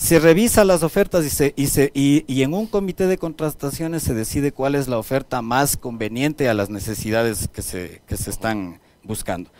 se 0.00 0.18
revisa 0.18 0.64
las 0.64 0.82
ofertas 0.82 1.26
y, 1.26 1.28
se, 1.28 1.52
y, 1.56 1.66
se, 1.66 1.90
y, 1.92 2.42
en 2.42 2.54
un 2.54 2.66
comité 2.66 3.06
de 3.06 3.18
contrataciones 3.18 4.02
se 4.02 4.14
decide 4.14 4.50
cuál 4.50 4.74
es 4.74 4.88
la 4.88 4.96
oferta 4.96 5.42
más 5.42 5.76
conveniente 5.76 6.48
a 6.48 6.54
las 6.54 6.70
necesidades 6.70 7.48
que 7.48 7.60
se, 7.60 8.00
que 8.06 8.16
se 8.16 8.30
están 8.30 8.80
buscando. 9.02 9.50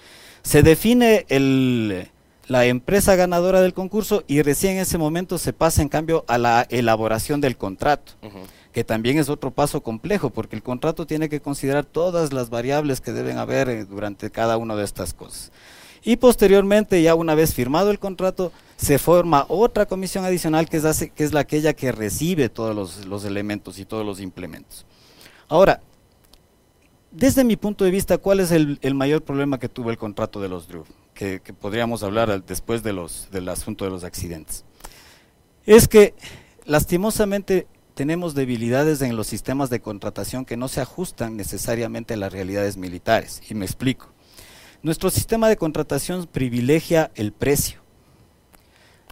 Se 0.43 0.63
define 0.63 1.27
el, 1.29 2.09
la 2.47 2.65
empresa 2.65 3.17
ganadora 3.17 3.61
del 3.61 3.75
concurso 3.75 4.25
y 4.27 4.41
recién 4.41 4.77
en 4.77 4.79
ese 4.79 4.97
momento 4.97 5.37
se 5.37 5.53
pasa 5.53 5.83
en 5.83 5.91
cambio 5.91 6.25
a 6.27 6.39
la 6.39 6.67
elaboración 6.71 7.43
del 7.43 7.59
contrato. 7.59 8.13
que 8.73 8.83
también 8.83 9.19
es 9.19 9.29
otro 9.29 9.51
paso 9.51 9.83
complejo, 9.83 10.31
porque 10.31 10.57
el 10.57 10.63
contrato 10.63 11.05
tiene 11.05 11.29
que 11.29 11.41
considerar 11.41 11.85
todas 11.85 12.33
las 12.33 12.49
variables 12.49 13.03
que 13.03 13.13
deben 13.13 13.37
haber 13.37 13.69
eh, 13.69 13.85
durante 13.85 14.31
cada 14.31 14.57
una 14.57 14.77
de 14.77 14.85
estas 14.85 15.13
cosas. 15.13 15.51
Y 16.03 16.17
posteriormente, 16.17 17.03
ya 17.03 17.15
una 17.15 17.35
vez 17.35 17.53
firmado 17.53 17.91
el 17.91 17.99
contrato, 17.99 18.53
se 18.81 18.99
forma 18.99 19.45
otra 19.49 19.85
comisión 19.85 20.25
adicional 20.25 20.69
que 20.69 20.79
es, 20.79 21.11
que 21.15 21.25
es 21.25 21.35
la 21.35 21.41
aquella 21.41 21.75
que 21.75 21.93
recibe 21.93 22.49
todos 22.49 23.05
los, 23.05 23.25
elementos 23.25 23.79
y 23.79 23.85
todos 23.85 24.07
los 24.07 24.21
implementos. 24.21 24.87
Ahora, 25.49 25.83
desde 27.11 27.45
mi 27.45 27.57
punto 27.57 27.85
de 27.85 27.91
vista, 27.91 28.17
¿cuál 28.17 28.41
es 28.41 28.51
el, 28.53 28.79
mayor 28.95 29.23
problema 29.23 29.59
que 29.59 29.69
tuvo 29.69 29.91
el 29.91 29.99
contrato 29.99 30.41
de 30.41 30.49
los 30.49 30.67
DRU? 30.67 30.87
Que, 31.13 31.41
podríamos 31.61 32.03
hablar 32.03 32.43
después 32.45 32.83
de 32.83 32.95
los, 32.95 33.29
del 33.31 33.51
asunto 33.51 33.85
de 33.85 33.91
los 33.91 34.03
accidentes. 34.03 34.65
Es 35.67 35.87
que, 35.87 36.15
lastimosamente, 36.65 37.67
tenemos 37.93 38.35
debilidades 38.35 39.03
en 39.03 39.15
los 39.15 39.27
sistemas 39.27 39.69
de 39.69 39.81
contratación 39.81 40.47
que 40.47 40.57
no 40.57 40.69
se 40.69 40.81
ajustan 40.81 41.37
necesariamente 41.37 42.15
a 42.15 42.17
las 42.17 42.33
realidades 42.33 42.79
militares. 42.79 43.43
Y 43.51 43.55
me 43.55 43.67
explico. 43.67 44.09
Nuestro 44.83 45.11
sistema 45.11 45.51
de 45.51 45.59
contratación 45.59 46.27
privilegia 46.27 47.11
el 47.15 47.33
precio. 47.33 47.80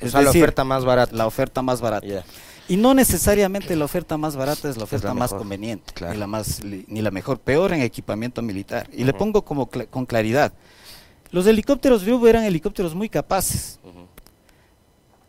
Es 0.00 0.12
la 0.12 0.30
oferta 0.30 0.64
más 0.64 0.84
barata. 0.84 1.14
La 1.14 1.26
oferta 1.26 1.62
más 1.62 1.80
barata. 1.80 2.24
Y 2.68 2.76
no 2.76 2.92
necesariamente 2.92 3.74
la 3.76 3.86
oferta 3.86 4.18
más 4.18 4.36
barata 4.36 4.68
es 4.68 4.76
la 4.76 4.84
oferta 4.84 5.14
más 5.14 5.32
conveniente, 5.32 5.94
ni 6.10 6.16
la 6.18 6.26
más 6.26 6.62
ni 6.62 7.00
la 7.00 7.10
mejor, 7.10 7.38
peor 7.38 7.72
en 7.72 7.80
equipamiento 7.80 8.42
militar. 8.42 8.88
Y 8.92 9.04
le 9.04 9.14
pongo 9.14 9.42
como 9.42 9.68
con 9.68 10.04
claridad. 10.04 10.52
Los 11.30 11.46
helicópteros 11.46 12.04
Ryugu 12.04 12.26
eran 12.26 12.44
helicópteros 12.44 12.94
muy 12.94 13.08
capaces, 13.08 13.80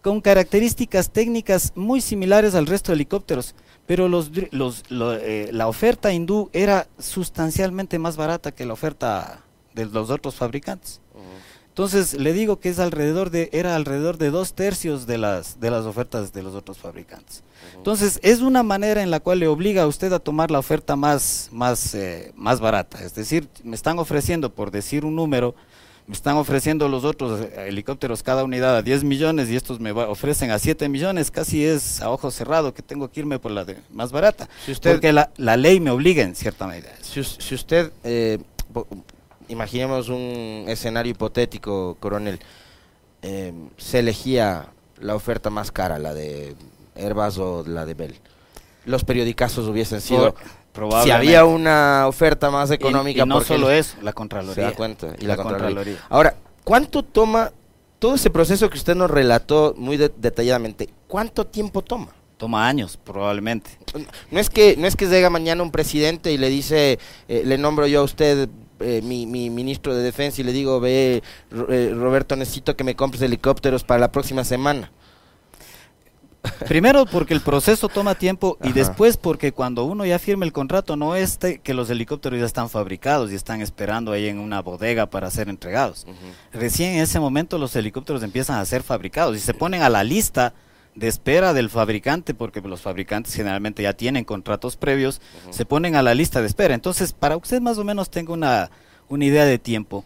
con 0.01 0.21
características 0.21 1.09
técnicas 1.09 1.71
muy 1.75 2.01
similares 2.01 2.55
al 2.55 2.67
resto 2.67 2.91
de 2.91 2.95
helicópteros, 2.95 3.55
pero 3.85 4.07
los, 4.07 4.31
los, 4.51 4.83
eh, 4.91 5.49
la 5.51 5.67
oferta 5.67 6.13
hindú 6.13 6.49
era 6.53 6.88
sustancialmente 6.99 7.99
más 7.99 8.17
barata 8.17 8.51
que 8.51 8.65
la 8.65 8.73
oferta 8.73 9.43
de 9.73 9.85
los 9.85 10.09
otros 10.09 10.35
fabricantes. 10.35 11.01
Entonces 11.79 12.19
le 12.19 12.33
digo 12.33 12.59
que 12.59 12.67
es 12.67 12.77
alrededor 12.77 13.29
de, 13.29 13.50
era 13.53 13.74
alrededor 13.74 14.17
de 14.17 14.31
dos 14.31 14.51
tercios 14.51 15.07
de 15.07 15.17
las, 15.17 15.62
de 15.62 15.71
las 15.71 15.86
ofertas 15.86 16.33
de 16.33 16.43
los 16.43 16.53
otros 16.53 16.77
fabricantes. 16.77 17.41
Entonces 17.74 18.19
es 18.21 18.41
una 18.41 18.63
manera 18.63 19.01
en 19.01 19.09
la 19.09 19.21
cual 19.21 19.39
le 19.39 19.48
obliga 19.48 19.83
a 19.83 19.88
usted 19.88 20.12
a 20.12 20.19
tomar 20.19 20.51
la 20.51 20.59
oferta 20.59 20.98
más, 20.98 21.48
más, 21.53 21.95
eh, 21.95 22.33
más 22.36 22.59
barata. 22.59 23.01
Es 23.01 23.15
decir, 23.15 23.48
me 23.63 23.77
están 23.77 23.98
ofreciendo, 23.98 24.50
por 24.53 24.71
decir 24.71 25.05
un 25.05 25.15
número, 25.15 25.55
me 26.05 26.15
están 26.15 26.36
ofreciendo 26.36 26.89
los 26.89 27.05
otros 27.05 27.39
eh, 27.39 27.67
helicópteros 27.69 28.24
cada 28.24 28.43
unidad 28.43 28.75
a 28.75 28.81
10 28.81 29.05
millones 29.05 29.50
y 29.50 29.55
estos 29.55 29.79
me 29.79 29.93
ofrecen 29.93 30.51
a 30.51 30.59
7 30.59 30.89
millones, 30.89 31.31
casi 31.31 31.63
es 31.63 32.01
a 32.01 32.09
ojo 32.09 32.29
cerrado 32.29 32.74
que 32.74 32.81
tengo 32.81 33.09
que 33.09 33.21
irme 33.21 33.39
por 33.39 33.51
la 33.51 33.63
de 33.63 33.77
más 33.89 34.12
barata. 34.12 34.50
porque 34.83 35.13
la, 35.13 35.31
la, 35.38 35.55
ley 35.55 35.79
me 35.79 35.91
obliga 35.91 36.24
en 36.24 36.36
cierta 36.36 36.67
medida. 36.67 36.89
Si, 37.01 37.24
si 37.24 37.55
usted 37.55 37.93
eh, 38.03 38.38
imaginemos 39.50 40.10
un 40.10 40.65
escenario 40.68 41.12
hipotético, 41.12 41.98
coronel, 42.00 42.39
eh, 43.22 43.53
se 43.77 44.00
elegía 44.00 44.68
la 45.00 45.15
oferta 45.15 45.50
más 45.50 45.72
cara, 45.72 46.00
la 46.00 46.13
de 46.13 46.56
Airbus 46.96 47.38
o 47.38 47.63
la 47.65 47.86
de 47.86 47.94
Bell. 47.94 48.15
Los 48.86 49.03
periodicazos 49.03 49.68
hubiesen 49.68 50.01
sido... 50.01 50.36
Si 51.03 51.12
había 51.12 51.44
una 51.44 52.08
oferta 52.08 52.50
más 52.50 52.72
económica... 52.72 53.24
Y, 53.24 53.25
no 53.27 53.41
solo 53.41 53.70
eso, 53.70 53.98
la 54.01 54.13
Contraloría. 54.13 54.70
Se 54.70 54.75
cuenta, 54.75 55.15
y 55.20 55.25
la, 55.25 55.36
Contraloría. 55.36 55.98
Ahora, 56.08 56.36
¿cuánto 56.63 57.03
toma 57.03 57.51
todo 57.98 58.15
ese 58.15 58.29
proceso 58.29 58.70
que 58.70 58.77
usted 58.77 58.96
nos 58.96 59.12
relató 59.12 59.74
muy 59.77 59.98
detalladamente? 59.98 60.89
¿Cuánto 61.08 61.46
tiempo 61.46 61.82
toma? 61.82 62.13
toma 62.38 62.68
años 62.68 62.98
probablemente. 62.98 63.70
No 64.32 64.39
es 64.39 64.50
que 64.50 64.77
no 64.77 64.88
es 64.88 64.96
que 64.96 65.08
llega 65.08 65.29
mañana 65.29 65.62
un 65.62 65.72
presidente 65.72 66.32
y 66.32 66.38
le 66.38 66.50
dice 66.50 66.98
eh, 67.27 67.44
le 67.46 67.58
nombro 67.58 67.86
yo 67.86 68.00
a 68.00 68.03
usted 68.03 68.48
eh, 68.79 69.01
mi, 69.03 69.25
ministro 69.25 69.95
de 69.95 70.03
defensa 70.03 70.41
y 70.41 70.43
le 70.43 70.51
digo, 70.51 70.79
ve, 70.79 71.24
eh, 71.69 71.93
Roberto, 71.95 72.36
necesito 72.36 72.75
que 72.75 72.83
me 72.83 72.95
compres 72.95 73.21
helicópteros 73.21 73.83
para 73.83 74.00
la 74.00 74.12
próxima 74.12 74.43
semana. 74.43 74.91
Primero 76.67 77.05
porque 77.05 77.33
el 77.33 77.41
proceso 77.41 77.89
toma 77.89 78.15
tiempo 78.15 78.57
y 78.63 78.71
después 78.71 79.17
porque 79.17 79.51
cuando 79.51 79.83
uno 79.83 80.05
ya 80.05 80.19
firma 80.19 80.45
el 80.45 80.53
contrato 80.53 80.95
no 80.95 81.15
es 81.15 81.38
que 81.38 81.74
los 81.74 81.89
helicópteros 81.89 82.39
ya 82.39 82.45
están 82.45 82.69
fabricados 82.69 83.31
y 83.31 83.36
están 83.36 83.62
esperando 83.62 84.13
ahí 84.13 84.27
en 84.27 84.39
una 84.39 84.62
bodega 84.62 85.09
para 85.09 85.29
ser 85.31 85.50
entregados. 85.50 86.07
Recién 86.53 86.93
en 86.95 87.01
ese 87.01 87.19
momento 87.19 87.57
los 87.57 87.75
helicópteros 87.75 88.24
empiezan 88.24 88.57
a 88.57 88.65
ser 88.65 88.83
fabricados 88.83 89.36
y 89.36 89.39
se 89.39 89.53
ponen 89.53 89.81
a 89.81 89.89
la 89.89 90.03
lista 90.03 90.53
de 91.00 91.08
espera 91.08 91.53
del 91.53 91.70
fabricante, 91.70 92.34
porque 92.34 92.62
los 92.62 92.82
fabricantes 92.82 93.34
generalmente 93.34 93.84
ya 93.84 93.94
tienen 93.94 94.25
contratos 94.25 94.75
previos, 94.75 95.22
se 95.50 95.65
ponen 95.65 95.96
a 95.96 96.03
la 96.03 96.13
lista 96.13 96.41
de 96.41 96.48
espera. 96.48 96.75
Entonces, 96.75 97.13
para 97.13 97.38
usted 97.38 97.62
más 97.62 97.77
o 97.77 97.86
menos 97.86 98.10
tenga 98.10 98.34
una, 98.34 98.70
una 99.08 99.25
idea 99.25 99.46
de 99.46 99.58
tiempo, 99.58 100.03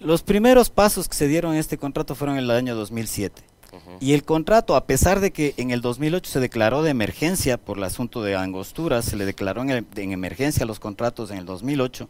los 0.00 0.22
primeros 0.22 0.70
pasos 0.70 1.08
que 1.08 1.14
se 1.14 1.28
dieron 1.28 1.52
en 1.52 1.60
este 1.60 1.76
contrato 1.76 2.14
fueron 2.14 2.38
en 2.38 2.44
el 2.44 2.50
año 2.50 2.74
2007. 2.74 3.42
Y 4.00 4.12
el 4.12 4.22
contrato, 4.24 4.76
a 4.76 4.86
pesar 4.86 5.20
de 5.20 5.32
que 5.32 5.54
en 5.56 5.70
el 5.70 5.80
2008 5.80 6.30
se 6.30 6.40
declaró 6.40 6.82
de 6.82 6.90
emergencia 6.90 7.56
por 7.56 7.78
el 7.78 7.84
asunto 7.84 8.22
de 8.22 8.36
Angostura, 8.36 9.00
se 9.00 9.16
le 9.16 9.24
declaró 9.24 9.62
en, 9.62 9.86
en 9.96 10.12
emergencia 10.12 10.66
los 10.66 10.78
contratos 10.78 11.30
en 11.30 11.38
el 11.38 11.46
2008, 11.46 12.08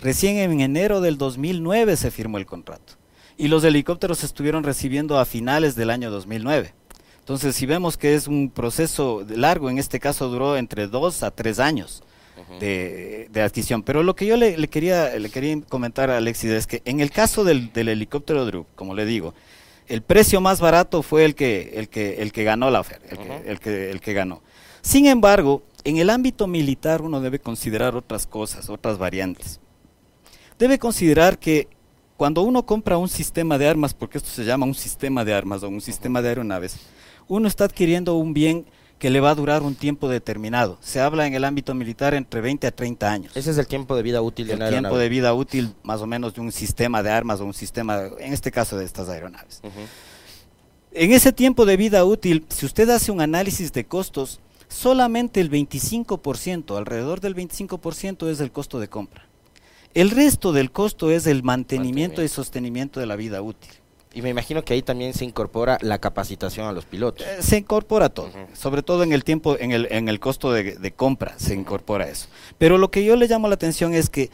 recién 0.00 0.36
en 0.36 0.60
enero 0.60 1.00
del 1.00 1.18
2009 1.18 1.96
se 1.96 2.12
firmó 2.12 2.38
el 2.38 2.46
contrato. 2.46 2.94
Y 3.36 3.48
los 3.48 3.64
helicópteros 3.64 4.18
se 4.18 4.26
estuvieron 4.26 4.62
recibiendo 4.62 5.18
a 5.18 5.24
finales 5.24 5.74
del 5.74 5.90
año 5.90 6.10
2009. 6.12 6.74
Entonces, 7.30 7.54
si 7.54 7.64
vemos 7.64 7.96
que 7.96 8.16
es 8.16 8.26
un 8.26 8.50
proceso 8.50 9.24
largo, 9.28 9.70
en 9.70 9.78
este 9.78 10.00
caso 10.00 10.28
duró 10.28 10.56
entre 10.56 10.88
dos 10.88 11.22
a 11.22 11.30
tres 11.30 11.60
años 11.60 12.02
de, 12.58 13.30
adquisición. 13.36 13.84
Pero 13.84 14.02
lo 14.02 14.16
que 14.16 14.26
yo 14.26 14.36
le, 14.36 14.66
quería, 14.66 15.16
le 15.16 15.30
quería 15.30 15.60
comentar 15.68 16.10
a 16.10 16.16
Alexis 16.16 16.50
es 16.50 16.66
que 16.66 16.82
en 16.84 16.98
el 16.98 17.12
caso 17.12 17.44
del, 17.44 17.70
helicóptero 17.72 18.44
Drup, 18.46 18.66
como 18.74 18.96
le 18.96 19.06
digo, 19.06 19.32
el 19.86 20.02
precio 20.02 20.40
más 20.40 20.60
barato 20.60 21.04
fue 21.04 21.24
el 21.24 21.36
que, 21.36 21.74
el 21.76 21.88
que, 21.88 22.20
el 22.20 22.32
que 22.32 22.42
ganó 22.42 22.68
la 22.68 22.80
oferta, 22.80 23.06
el, 23.46 23.60
que, 23.60 23.92
el, 23.92 24.00
que, 24.00 24.12
ganó. 24.12 24.42
Sin 24.82 25.06
embargo, 25.06 25.62
en 25.84 25.98
el 25.98 26.10
ámbito 26.10 26.48
militar 26.48 27.00
uno 27.00 27.20
debe 27.20 27.38
considerar 27.38 27.94
otras 27.94 28.26
cosas, 28.26 28.68
otras 28.68 28.98
variantes. 28.98 29.60
Debe 30.58 30.80
considerar 30.80 31.38
que 31.38 31.68
cuando 32.16 32.42
uno 32.42 32.66
compra 32.66 32.98
un 32.98 33.08
sistema 33.08 33.56
de 33.56 33.68
armas, 33.68 33.94
porque 33.94 34.18
esto 34.18 34.30
se 34.30 34.44
llama 34.44 34.66
un 34.66 34.74
sistema 34.74 35.24
de 35.24 35.32
armas 35.32 35.62
o 35.62 35.68
un 35.68 35.80
sistema 35.80 36.20
de 36.20 36.30
aeronaves, 36.30 36.76
uno 37.30 37.46
está 37.46 37.64
adquiriendo 37.64 38.16
un 38.16 38.34
bien 38.34 38.66
que 38.98 39.08
le 39.08 39.20
va 39.20 39.30
a 39.30 39.34
durar 39.34 39.62
un 39.62 39.76
tiempo 39.76 40.08
determinado. 40.08 40.78
Se 40.82 41.00
habla 41.00 41.26
en 41.26 41.32
el 41.32 41.44
ámbito 41.44 41.74
militar 41.74 42.12
entre 42.12 42.40
20 42.40 42.66
a 42.66 42.70
30 42.72 43.10
años. 43.10 43.36
Ese 43.36 43.52
es 43.52 43.56
el 43.56 43.68
tiempo 43.68 43.96
de 43.96 44.02
vida 44.02 44.20
útil 44.20 44.48
de 44.48 44.54
El 44.54 44.68
tiempo 44.68 44.98
de 44.98 45.08
vida 45.08 45.32
útil 45.32 45.72
más 45.84 46.02
o 46.02 46.06
menos 46.06 46.34
de 46.34 46.40
un 46.40 46.50
sistema 46.50 47.02
de 47.02 47.10
armas 47.10 47.40
o 47.40 47.46
un 47.46 47.54
sistema, 47.54 48.02
en 48.18 48.32
este 48.32 48.50
caso 48.50 48.76
de 48.76 48.84
estas 48.84 49.08
aeronaves. 49.08 49.62
En 50.92 51.12
ese 51.12 51.32
tiempo 51.32 51.64
de 51.66 51.76
vida 51.76 52.04
útil, 52.04 52.44
si 52.48 52.66
usted 52.66 52.90
hace 52.90 53.12
un 53.12 53.20
análisis 53.20 53.72
de 53.72 53.84
costos, 53.84 54.40
solamente 54.68 55.40
el 55.40 55.50
25%, 55.50 56.76
alrededor 56.76 57.20
del 57.20 57.36
25% 57.36 58.28
es 58.28 58.40
el 58.40 58.50
costo 58.50 58.80
de 58.80 58.88
compra. 58.88 59.24
El 59.94 60.10
resto 60.10 60.52
del 60.52 60.72
costo 60.72 61.12
es 61.12 61.28
el 61.28 61.44
mantenimiento 61.44 62.24
y 62.24 62.28
sostenimiento 62.28 62.98
de 62.98 63.06
la 63.06 63.14
vida 63.14 63.40
útil. 63.40 63.70
Y 64.12 64.22
me 64.22 64.30
imagino 64.30 64.64
que 64.64 64.74
ahí 64.74 64.82
también 64.82 65.14
se 65.14 65.24
incorpora 65.24 65.78
la 65.82 65.98
capacitación 65.98 66.66
a 66.66 66.72
los 66.72 66.84
pilotos. 66.84 67.24
Eh, 67.24 67.42
se 67.42 67.58
incorpora 67.58 68.08
todo, 68.08 68.30
sobre 68.54 68.82
todo 68.82 69.04
en 69.04 69.12
el 69.12 69.22
tiempo, 69.22 69.56
en 69.58 69.70
el, 69.70 69.86
en 69.90 70.08
el 70.08 70.18
costo 70.18 70.52
de, 70.52 70.92
compra, 70.92 71.34
se 71.36 71.54
incorpora 71.54 72.08
eso. 72.08 72.26
Pero 72.58 72.76
lo 72.76 72.90
que 72.90 73.04
yo 73.04 73.14
le 73.14 73.28
llamo 73.28 73.46
la 73.46 73.54
atención 73.54 73.94
es 73.94 74.10
que 74.10 74.30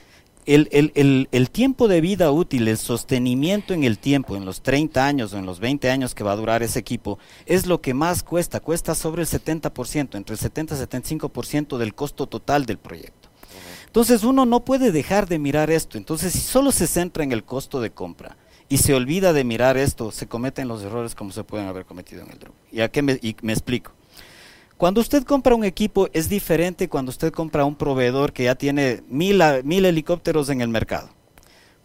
el, 0.47 0.69
el, 0.71 1.29
el, 1.31 1.51
tiempo 1.51 1.89
de 1.89 2.01
vida 2.01 2.31
útil, 2.31 2.69
el 2.69 2.79
sostenimiento 2.79 3.75
en 3.75 3.85
el 3.85 3.99
tiempo, 3.99 4.37
en 4.37 4.47
los 4.47 4.63
30 4.63 5.05
años 5.05 5.35
o 5.35 5.39
en 5.39 5.45
los 5.45 5.61
20 5.61 5.91
años 5.91 6.15
que 6.15 6.25
va 6.25 6.33
a 6.33 6.37
durar 6.37 6.63
ese 6.63 6.79
equipo, 6.79 7.19
es 7.45 7.67
lo 7.67 7.81
que 7.83 7.95
más 7.95 8.23
cuesta, 8.23 8.61
cuesta 8.61 8.95
sobre 8.95 9.23
el 9.23 9.29
70%, 9.29 10.15
entre 10.15 10.35
el 10.35 10.39
70 10.39 10.75
y 10.75 10.79
75% 10.79 11.77
del 11.77 11.95
costo 11.95 12.27
total 12.29 12.65
del 12.65 12.79
proyecto. 12.79 13.29
Entonces 13.87 14.25
uno 14.25 14.47
no 14.47 14.65
puede 14.65 14.93
dejar 14.93 15.27
de 15.29 15.39
mirar 15.39 15.71
esto, 15.71 15.99
entonces 15.99 16.33
si 16.33 16.41
solo 16.41 16.71
se 16.71 16.87
centra 16.87 17.25
en 17.25 17.33
el 17.33 17.45
costo 17.45 17.81
de 17.81 17.91
compra, 17.91 18.37
y 18.69 18.79
se 18.79 18.95
olvida 18.95 19.33
de 19.33 19.45
mirar 19.45 19.77
esto, 19.77 20.11
se 20.11 20.27
cometen 20.27 20.69
los 20.69 20.83
errores 20.83 21.15
como 21.15 21.31
se 21.31 21.45
pueden 21.45 21.69
haber 21.69 21.85
cometido 21.85 22.23
en 22.23 22.31
el 22.31 22.39
drone. 22.39 22.57
¿Y, 22.73 22.81
a 22.81 22.91
qué 22.91 23.03
me, 23.03 23.19
y 23.23 23.37
me 23.43 23.53
explico? 23.53 23.93
Cuando 24.77 25.01
usted 25.01 25.25
compra 25.25 25.55
un 25.55 25.65
equipo 25.65 26.09
es 26.13 26.29
diferente 26.29 26.89
cuando 26.89 27.11
usted 27.11 27.33
compra 27.33 27.65
un 27.65 27.77
proveedor 27.77 28.33
que 28.33 28.45
ya 28.45 28.57
tiene 28.57 29.03
mil, 29.09 29.43
mil 29.65 29.85
helicópteros 29.87 30.51
en 30.51 30.61
el 30.61 30.69
mercado. 30.69 31.09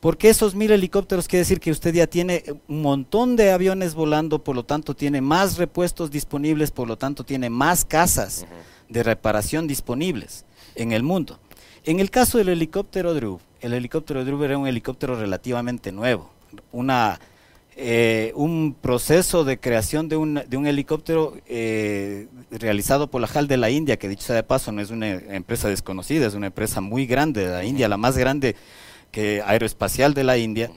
Porque 0.02 0.30
esos 0.30 0.56
mil 0.56 0.72
helicópteros 0.72 1.28
quiere 1.28 1.42
decir 1.42 1.60
que 1.60 1.72
usted 1.72 1.94
ya 1.94 2.08
tiene 2.08 2.44
un 2.68 2.82
montón 2.82 3.36
de 3.36 3.52
aviones 3.52 3.94
volando, 3.94 4.44
por 4.44 4.56
lo 4.56 4.66
tanto 4.66 4.96
tiene 4.96 5.22
más 5.22 5.58
repuestos 5.58 6.10
disponibles, 6.10 6.72
por 6.72 6.88
lo 6.88 6.98
tanto 6.98 7.24
tiene 7.24 7.52
más 7.52 7.86
casas 7.86 8.46
de 8.90 9.04
reparación 9.04 9.68
disponibles 9.68 10.44
en 10.76 10.92
el 10.92 11.04
mundo. 11.04 11.40
En 11.86 12.00
el 12.00 12.10
caso 12.10 12.40
del 12.40 12.50
helicóptero 12.50 13.14
Drew, 13.14 13.40
el 13.62 13.74
helicóptero 13.74 14.26
Drew 14.26 14.44
era 14.44 14.58
un 14.58 14.68
helicóptero 14.68 15.16
relativamente 15.16 15.92
nuevo 15.92 16.32
una 16.72 17.20
eh, 17.78 18.34
un 18.36 18.76
proceso 18.80 19.46
de 19.46 19.58
creación 19.58 20.10
de 20.10 20.18
un, 20.18 20.44
de 20.46 20.58
un 20.58 20.68
helicóptero 20.68 21.38
eh, 21.48 22.28
realizado 22.52 23.08
por 23.08 23.22
la 23.22 23.30
HAL 23.34 23.48
de 23.48 23.56
la 23.56 23.70
India, 23.70 23.98
que 23.98 24.10
dicho 24.10 24.24
sea 24.28 24.36
de 24.36 24.44
paso 24.44 24.74
no 24.74 24.82
es 24.82 24.92
una 24.92 25.08
empresa 25.08 25.70
desconocida, 25.70 26.28
es 26.28 26.34
una 26.34 26.48
empresa 26.48 26.82
muy 26.82 27.06
grande 27.06 27.46
de 27.46 27.52
la 27.52 27.64
India, 27.64 27.88
la 27.88 27.98
más 27.98 28.18
grande 28.18 28.58
que 29.10 29.42
aeroespacial 29.46 30.14
de 30.14 30.24
la 30.26 30.38
India. 30.38 30.70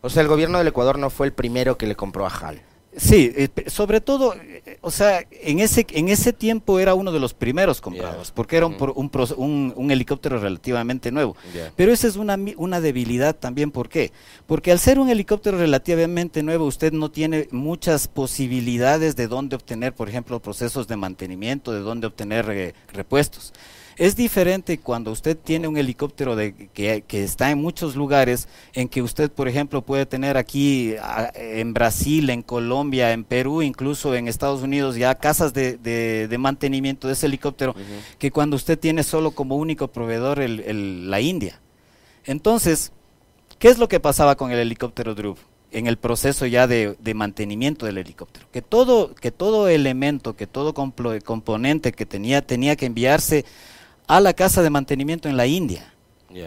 O 0.00 0.08
sea, 0.08 0.22
el 0.22 0.28
gobierno 0.28 0.58
del 0.58 0.68
Ecuador 0.68 0.98
no 0.98 1.10
fue 1.10 1.26
el 1.26 1.32
primero 1.32 1.76
que 1.76 1.86
le 1.86 1.96
compró 1.96 2.26
a 2.26 2.30
HAL. 2.30 2.62
Sí, 2.96 3.30
sobre 3.66 4.00
todo, 4.00 4.34
eh, 4.34 4.78
o 4.80 4.90
sea, 4.90 5.22
en 5.30 5.60
ese 5.60 5.86
en 5.90 6.08
ese 6.08 6.32
tiempo 6.32 6.80
era 6.80 6.94
uno 6.94 7.12
de 7.12 7.20
los 7.20 7.34
primeros 7.34 7.82
comprados, 7.82 8.30
porque 8.30 8.56
era 8.56 8.64
un, 8.64 8.76
un, 8.96 9.74
un, 9.76 9.90
helicóptero 9.90 10.40
relativamente 10.40 11.12
nuevo. 11.12 11.36
Pero 11.76 11.92
esa 11.92 12.08
es 12.08 12.16
una, 12.16 12.38
una 12.56 12.80
debilidad 12.80 13.36
también, 13.36 13.70
¿por 13.70 13.90
qué? 13.90 14.12
Porque 14.46 14.72
al 14.72 14.78
ser 14.78 14.98
un 14.98 15.10
helicóptero 15.10 15.58
relativamente 15.58 16.42
nuevo, 16.42 16.64
usted 16.64 16.92
no 16.92 17.10
tiene 17.10 17.48
muchas 17.50 18.08
posibilidades 18.08 19.14
de 19.14 19.28
dónde 19.28 19.56
obtener, 19.56 19.92
por 19.92 20.08
ejemplo, 20.08 20.40
procesos 20.40 20.88
de 20.88 20.96
mantenimiento, 20.96 21.72
de 21.72 21.80
dónde 21.80 22.06
obtener 22.06 22.48
eh, 22.50 22.74
repuestos. 22.94 23.52
Es 23.96 24.14
diferente 24.14 24.78
cuando 24.78 25.10
usted 25.10 25.38
tiene 25.38 25.68
un 25.68 25.78
helicóptero 25.78 26.36
de, 26.36 26.68
que, 26.74 27.02
está 27.08 27.50
en 27.50 27.58
muchos 27.58 27.96
lugares, 27.96 28.46
en 28.74 28.88
que 28.88 29.00
usted, 29.00 29.30
por 29.30 29.48
ejemplo, 29.48 29.80
puede 29.80 30.04
tener 30.04 30.36
aquí 30.36 30.94
en 31.34 31.72
Brasil, 31.72 32.28
en 32.28 32.42
Colombia, 32.42 33.12
en 33.12 33.24
Perú, 33.24 33.62
incluso 33.62 34.14
en 34.14 34.28
Estados 34.28 34.60
Unidos, 34.60 34.96
ya 34.96 35.14
casas 35.14 35.54
de, 35.54 36.36
mantenimiento 36.38 37.06
de 37.06 37.14
ese 37.14 37.24
helicóptero, 37.24 37.74
que 38.18 38.30
cuando 38.30 38.56
usted 38.56 38.78
tiene 38.78 39.02
solo 39.02 39.30
como 39.30 39.56
único 39.56 39.88
proveedor 39.88 40.40
el, 40.40 41.10
la 41.10 41.22
India. 41.22 41.58
Entonces, 42.26 42.92
¿qué 43.58 43.68
es 43.68 43.78
lo 43.78 43.88
que 43.88 43.98
pasaba 43.98 44.36
con 44.36 44.52
el 44.52 44.58
helicóptero 44.58 45.14
Drup? 45.14 45.38
en 45.72 45.86
el 45.86 45.98
proceso 45.98 46.46
ya 46.46 46.66
de, 46.66 46.96
mantenimiento 47.14 47.86
del 47.86 47.98
helicóptero. 47.98 48.46
Que 48.50 48.62
todo, 48.62 49.14
que 49.14 49.30
todo 49.30 49.68
elemento, 49.68 50.34
que 50.36 50.46
todo 50.46 50.72
componente 50.72 51.92
que 51.92 52.06
tenía, 52.06 52.40
tenía 52.40 52.76
que 52.76 52.86
enviarse 52.86 53.44
a 54.06 54.20
la 54.20 54.32
casa 54.32 54.62
de 54.62 54.70
mantenimiento 54.70 55.28
en 55.28 55.36
la 55.36 55.46
India 55.46 55.92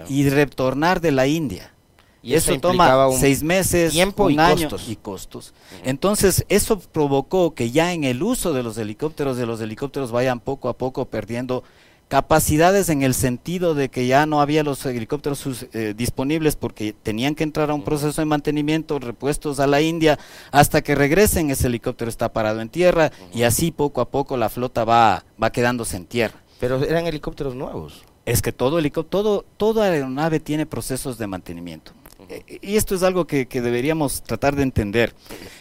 y 0.08 0.30
retornar 0.30 1.02
de 1.02 1.12
la 1.12 1.28
India. 1.28 1.74
Y 2.22 2.34
eso, 2.34 2.60
toma 2.60 3.10
seis 3.18 3.44
meses, 3.44 3.94
tiempo 3.94 4.26
un 4.26 4.34
y 4.34 4.40
año 4.40 4.70
costos. 4.70 4.90
y 4.90 4.96
costos. 4.98 5.54
Entonces, 5.86 6.46
eso 6.50 6.80
provocó 6.80 7.54
que 7.54 7.72
ya 7.72 7.94
en 7.94 8.04
el 8.04 8.22
uso 8.22 8.52
de 8.52 8.62
los 8.62 8.78
helicópteros, 8.78 9.38
de 9.38 9.46
los 9.46 9.62
helicópteros 9.62 10.12
vayan 10.12 10.42
poco 10.42 10.68
a 10.68 10.78
poco 10.78 11.06
perdiendo 11.06 11.64
capacidades 12.10 12.90
en 12.90 13.04
el 13.04 13.14
sentido 13.14 13.76
de 13.76 13.90
que 13.90 14.08
ya 14.08 14.26
no 14.26 14.42
había 14.42 14.64
los 14.64 14.84
helicópteros 14.86 15.68
eh, 15.74 15.94
disponibles 15.96 16.56
porque 16.56 16.92
tenían 16.92 17.36
que 17.36 17.44
entrar 17.44 17.70
a 17.70 17.76
un 17.76 17.84
proceso 17.84 18.20
de 18.20 18.26
mantenimiento, 18.26 18.98
repuestos 18.98 19.60
a 19.60 19.68
la 19.68 19.80
India, 19.80 20.18
hasta 20.52 20.82
que 20.82 20.96
regresen 20.96 21.52
ese 21.52 21.68
helicóptero 21.68 22.10
está 22.10 22.34
parado 22.34 22.62
en 22.62 22.70
tierra 22.70 23.12
y 23.32 23.44
así 23.44 23.72
poco 23.72 24.02
a 24.02 24.10
poco 24.10 24.38
la 24.38 24.50
flota 24.50 24.84
va, 24.84 25.24
va 25.42 25.52
quedándose 25.52 25.98
en 25.98 26.06
tierra. 26.06 26.42
Pero 26.60 26.84
eran 26.84 27.08
helicópteros 27.08 27.56
nuevos. 27.56 28.04
Es 28.26 28.42
que 28.42 28.52
todo 28.52 28.80
helicóptero, 28.80 29.24
todo, 29.24 29.46
toda 29.58 29.86
aeronave 29.86 30.40
tiene 30.40 30.66
procesos 30.66 31.18
de 31.18 31.28
mantenimiento. 31.28 31.94
Eh, 32.30 32.60
y 32.62 32.76
esto 32.76 32.96
es 32.96 33.04
algo 33.04 33.26
que, 33.26 33.46
deberíamos 33.46 34.22
tratar 34.22 34.56
de 34.56 34.64
entender. 34.64 35.14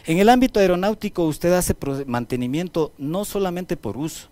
En 0.07 0.19
el 0.19 0.28
ámbito 0.28 0.61
aeronáutico 0.61 1.25
usted 1.25 1.52
hace 1.52 1.75
mantenimiento 2.07 2.93
no 2.99 3.25
solamente 3.25 3.76
por 3.76 3.97
uso, 3.97 4.28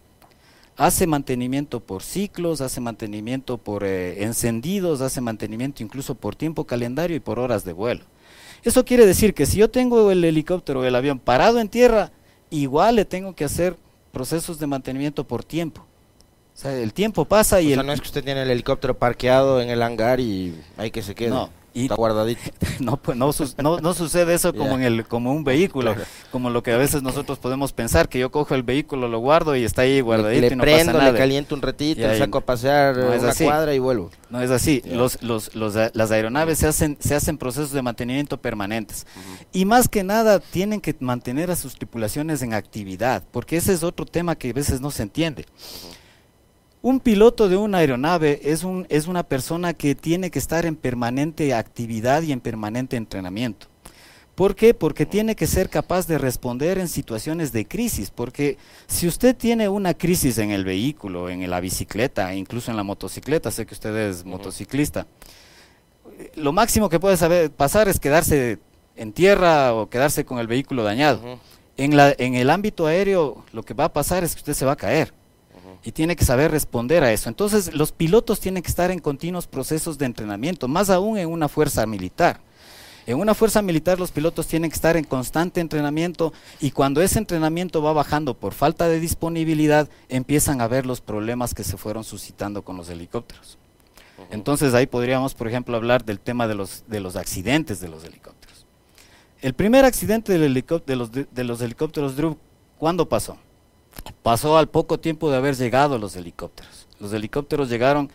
hace 0.77 1.07
mantenimiento 1.07 1.81
por 1.81 2.03
ciclos, 2.03 2.61
hace 2.61 2.81
mantenimiento 2.81 3.57
por 3.57 3.85
eh, 3.85 4.23
encendidos, 4.25 5.01
hace 5.01 5.21
mantenimiento 5.21 5.83
incluso 5.83 6.15
por 6.15 6.37
tiempo 6.37 6.65
calendario 6.65 7.17
y 7.17 7.21
por 7.21 7.39
horas 7.39 7.65
de 7.65 7.73
vuelo. 7.73 8.05
Eso 8.63 8.85
quiere 8.85 9.07
decir 9.07 9.33
que 9.33 9.47
si 9.47 9.59
yo 9.59 9.71
tengo 9.71 10.11
el 10.11 10.25
helicóptero 10.25 10.81
o 10.81 10.85
el 10.85 10.95
avión 10.95 11.19
parado 11.19 11.61
en 11.61 11.69
tierra, 11.69 12.11
igual 12.51 12.97
le 12.97 13.05
tengo 13.05 13.35
que 13.35 13.45
hacer 13.45 13.77
procesos 14.13 14.59
de 14.59 14.67
mantenimiento 14.67 15.27
por 15.27 15.45
tiempo. 15.45 15.87
O 16.57 16.59
sea, 16.59 16.75
el 16.75 16.95
tiempo 16.95 17.27
pasa 17.27 17.61
y... 17.61 17.73
O 17.73 17.75
sea, 17.75 17.83
no 17.83 17.93
es 17.93 18.01
que 18.01 18.07
usted 18.07 18.25
tiene 18.25 18.41
el 18.41 18.51
helicóptero 18.51 18.97
parqueado 18.97 19.61
en 19.61 19.69
el 19.69 19.83
hangar 19.83 20.21
y 20.21 20.55
hay 20.79 20.91
que 20.91 21.03
se 21.03 21.15
quede. 21.15 21.29
No, 21.29 21.51
está 21.75 21.95
guardadito. 21.97 22.41
No, 22.81 22.99
pues 22.99 23.17
no, 23.17 23.81
no, 23.81 23.95
sucede 23.95 24.35
eso 24.35 24.55
como 24.55 24.75
en 24.75 24.83
el 24.83 25.07
como 25.07 25.33
un 25.33 25.45
vehículo, 25.45 25.95
como 26.31 26.51
lo 26.51 26.63
que 26.63 26.73
a 26.73 26.77
veces 26.77 27.03
nosotros 27.03 27.39
podemos 27.39 27.73
pensar 27.73 28.09
que 28.11 28.19
yo 28.19 28.31
cojo 28.31 28.55
el 28.55 28.63
vehículo, 28.63 29.09
lo 29.09 29.19
guardo 29.19 29.57
y 29.57 29.65
está 29.65 29.83
ahí 29.83 30.03
guardadito 30.03 30.43
le, 30.43 30.47
y 30.49 30.57
no 30.57 30.63
prendo, 30.63 30.93
pasa 30.93 30.99
nada. 30.99 31.13
le 31.13 31.19
caliento 31.19 31.55
un 31.55 31.63
ratito, 31.63 32.03
le 32.03 32.19
saco 32.19 32.39
a 32.39 32.41
pasear 32.43 32.97
no 32.99 33.09
una 33.09 33.35
cuadra 33.35 33.75
y 33.75 33.79
vuelvo. 33.79 34.11
No 34.29 34.43
es 34.43 34.51
así. 34.51 34.83
Los, 34.85 35.23
los, 35.23 35.55
los, 35.55 35.75
las 35.95 36.11
aeronaves 36.11 36.59
se 36.59 36.67
hacen 36.67 36.99
se 37.01 37.15
hacen 37.15 37.39
procesos 37.39 37.73
de 37.73 37.81
mantenimiento 37.81 38.37
permanentes 38.37 39.07
y 39.53 39.65
más 39.65 39.89
que 39.89 40.05
nada 40.05 40.39
tienen 40.39 40.83
que 40.83 40.95
mantener 41.01 41.51
a 41.51 41.57
sus 41.57 41.77
tripulaciones 41.77 42.43
en 42.43 42.53
actividad, 42.53 43.23
porque 43.31 43.57
ese 43.57 43.73
es 43.73 43.83
otro 43.83 44.05
tema 44.05 44.37
que 44.37 44.51
a 44.51 44.53
veces 44.53 44.83
no 44.83 44.91
se 44.91 45.03
entiende. 45.03 45.47
Un 46.87 47.01
piloto 47.01 47.49
de 47.49 47.57
una 47.57 47.79
aeronave 47.79 48.39
es, 48.45 48.63
un, 48.63 48.87
es 48.89 49.09
una 49.09 49.25
persona 49.25 49.75
que 49.75 49.97
tiene 49.97 50.31
que 50.31 50.39
estar 50.39 50.67
en 50.67 50.77
permanente 50.77 51.53
actividad 51.53 52.23
y 52.23 52.31
en 52.31 52.39
permanente 52.39 52.97
entrenamiento. 52.97 53.67
¿Por 54.37 54.55
qué? 54.55 54.73
Porque 54.73 55.05
tiene 55.05 55.35
que 55.35 55.49
ser 55.49 55.69
capaz 55.69 56.07
de 56.07 56.17
responder 56.17 56.79
en 56.79 56.87
situaciones 56.87 57.51
de 57.51 57.67
crisis, 57.67 58.13
porque 58.13 58.57
si 58.87 59.09
usted 59.09 59.35
tiene 59.37 59.69
una 59.69 59.95
crisis 59.95 60.39
en 60.39 60.53
el 60.53 60.65
vehículo, 60.65 61.29
en 61.29 61.51
la 61.51 61.59
bicicleta, 61.59 62.33
incluso 62.37 62.71
en 62.71 62.77
la 62.77 62.85
motocicleta, 62.85 63.51
sé 63.51 63.67
que 63.67 63.75
usted 63.75 63.97
es 63.97 64.25
motociclista, 64.25 65.09
lo 66.37 66.53
máximo 66.53 66.89
que 66.89 67.01
puede 67.01 67.17
saber, 67.17 67.51
pasar 67.51 67.89
es 67.89 67.99
quedarse 67.99 68.61
en 68.95 69.13
tierra 69.13 69.75
o 69.75 69.91
quedarse 69.91 70.25
con 70.25 70.39
el 70.39 70.47
vehículo 70.47 70.85
dañado. 70.85 71.41
en, 71.79 71.97
la, 71.97 72.15
en 72.17 72.37
el 72.37 72.49
ámbito 72.49 72.87
aéreo 72.87 73.45
lo 73.53 73.65
que 73.65 73.75
va 73.75 73.87
a 73.87 73.93
pasar 73.93 74.23
es 74.23 74.37
que 74.37 74.39
usted 74.39 74.55
se 74.55 74.65
va 74.65 74.75
a 74.75 74.77
caer 74.77 75.13
y 75.85 75.93
tiene 75.93 76.17
que 76.17 76.25
saber 76.25 76.51
responder 76.51 77.05
a 77.05 77.13
eso. 77.13 77.29
Entonces, 77.29 77.75
los 77.75 77.93
pilotos 77.93 78.41
tienen 78.41 78.63
que 78.63 78.69
estar 78.69 78.91
en 78.91 78.99
continuos 78.99 79.47
procesos 79.47 79.99
de 79.99 80.07
entrenamiento, 80.07 80.69
más 80.69 80.91
aún 80.91 81.19
en 81.19 81.29
una 81.29 81.49
fuerza 81.49 81.87
militar. 81.87 82.41
En 83.07 83.21
una 83.21 83.35
fuerza 83.35 83.63
militar 83.63 84.01
los 84.01 84.11
pilotos 84.11 84.49
tienen 84.49 84.69
que 84.69 84.75
estar 84.75 84.97
en 84.97 85.05
constante 85.05 85.61
entrenamiento 85.61 86.33
y 86.61 86.73
cuando 86.73 87.01
ese 87.01 87.21
entrenamiento 87.21 87.81
va 87.81 87.93
bajando 87.93 88.35
por 88.35 88.53
falta 88.53 88.89
de 88.89 88.99
disponibilidad, 88.99 89.89
empiezan 90.09 90.61
a 90.61 90.67
ver 90.67 90.87
los 90.87 91.01
problemas 91.01 91.55
que 91.55 91.63
se 91.63 91.77
fueron 91.77 92.03
suscitando 92.03 92.63
con 92.63 92.77
los 92.77 92.89
helicópteros. 92.89 93.59
Entonces 94.31 94.75
ahí 94.75 94.87
podríamos, 94.87 95.35
por 95.35 95.47
ejemplo, 95.47 95.77
hablar 95.77 96.05
del 96.05 96.19
tema 96.19 96.49
de 96.49 96.57
los, 96.57 96.85
de 96.89 96.99
los 96.99 97.15
accidentes 97.15 97.81
de 97.81 97.89
los 97.89 98.03
helicópteros. 98.03 98.67
El 99.41 99.55
primer 99.55 99.85
accidente 99.85 100.37
del 100.39 100.55
de, 100.55 100.97
los, 100.97 101.13
de, 101.13 101.45
los 101.45 101.61
helicópteros 101.61 102.17
Drew, 102.17 102.37
¿cuándo 102.79 103.09
pasó? 103.09 103.37
Pasó 104.23 104.59
al 104.59 104.69
poco 104.69 104.99
tiempo 104.99 105.31
de 105.31 105.37
haber 105.37 105.57
llegado 105.57 105.99
los 105.99 106.17
helicópteros. 106.17 106.87
Los 106.99 107.13
helicópteros 107.13 107.69
llegaron 107.69 108.11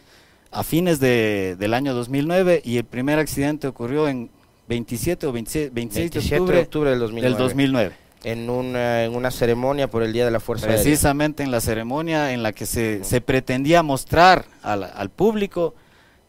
a 0.52 0.64
fines 0.64 1.00
de, 1.00 1.56
del 1.58 1.74
año 1.74 1.94
2009 1.94 2.62
y 2.66 2.78
el 2.78 2.84
primer 2.84 3.20
accidente 3.20 3.68
ocurrió 3.68 4.08
en 4.08 4.30
27 4.68 5.28
o 5.28 5.32
26, 5.32 5.74
de 5.74 6.60
octubre, 6.60 6.90
del, 6.90 7.00
2009. 7.38 7.96
En 8.24 8.50
una, 8.50 9.04
en 9.04 9.16
una 9.16 9.32
ceremonia 9.32 9.90
por 9.90 10.04
el 10.04 10.14
Día 10.14 10.26
de 10.26 10.32
la 10.32 10.40
Fuerza 10.40 10.68
Precisamente 10.68 11.44
en 11.44 11.50
la 11.50 11.60
ceremonia 11.60 12.34
en 12.34 12.44
la 12.44 12.52
que 12.52 12.66
se, 12.66 13.04
se 13.04 13.20
pretendía 13.22 13.82
mostrar 13.82 14.46
al, 14.62 14.84
al 14.84 15.10
público 15.10 15.74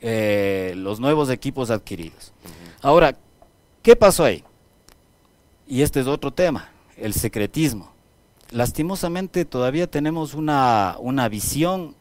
eh, 0.00 0.74
los 0.76 1.00
nuevos 1.00 1.28
equipos 1.28 1.70
adquiridos. 1.70 2.32
Ahora, 2.80 3.16
¿qué 3.82 3.94
pasó 3.94 4.24
ahí? 4.24 4.42
Y 5.66 5.82
este 5.82 6.00
es 6.00 6.06
otro 6.06 6.32
tema, 6.32 6.70
el 6.96 7.12
secretismo 7.14 7.92
lastimosamente 8.52 9.44
todavía 9.44 9.90
tenemos 9.90 10.34
una, 10.34 10.96
una 11.00 11.28
visión 11.28 11.96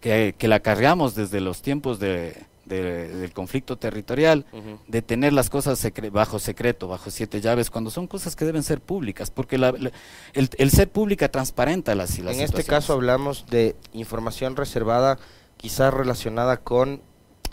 que, 0.00 0.34
la 0.40 0.60
cargamos 0.60 1.14
desde 1.14 1.40
los 1.40 1.60
tiempos 1.62 1.98
de, 1.98 2.34
del 2.64 3.32
conflicto 3.32 3.76
territorial, 3.76 4.46
de 4.86 5.02
tener 5.02 5.32
las 5.32 5.50
cosas 5.50 5.86
bajo 6.12 6.38
secreto, 6.38 6.88
bajo 6.88 7.10
siete 7.10 7.40
llaves, 7.40 7.70
cuando 7.70 7.90
son 7.90 8.06
cosas 8.06 8.36
que 8.36 8.44
deben 8.44 8.62
ser 8.62 8.80
públicas, 8.80 9.30
porque 9.30 9.56
el, 9.56 10.70
ser 10.70 10.90
pública 10.90 11.28
transparenta 11.28 11.94
las, 11.94 12.18
las 12.18 12.36
En 12.36 12.42
este 12.42 12.64
caso 12.64 12.92
hablamos 12.92 13.46
de 13.50 13.76
información 13.92 14.56
reservada, 14.56 15.18
quizás 15.56 15.92
relacionada 15.92 16.58
con 16.58 17.02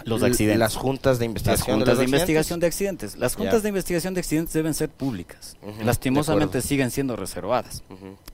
los 0.05 0.23
accidentes. 0.23 0.59
Las 0.59 0.75
juntas 0.75 1.19
de 1.19 1.25
investigación. 1.25 1.79
Las 1.79 1.79
juntas 1.79 1.97
de, 1.97 2.05
investigación 2.05 2.59
de 2.59 2.67
accidentes. 2.67 3.17
Las 3.17 3.35
juntas 3.35 3.63
de 3.63 3.69
investigación 3.69 4.13
de 4.13 4.19
accidentes 4.19 4.53
deben 4.53 4.73
ser 4.73 4.89
públicas. 4.89 5.57
Lastimosamente 5.83 6.61
siguen 6.61 6.91
siendo 6.91 7.15
reservadas. 7.15 7.83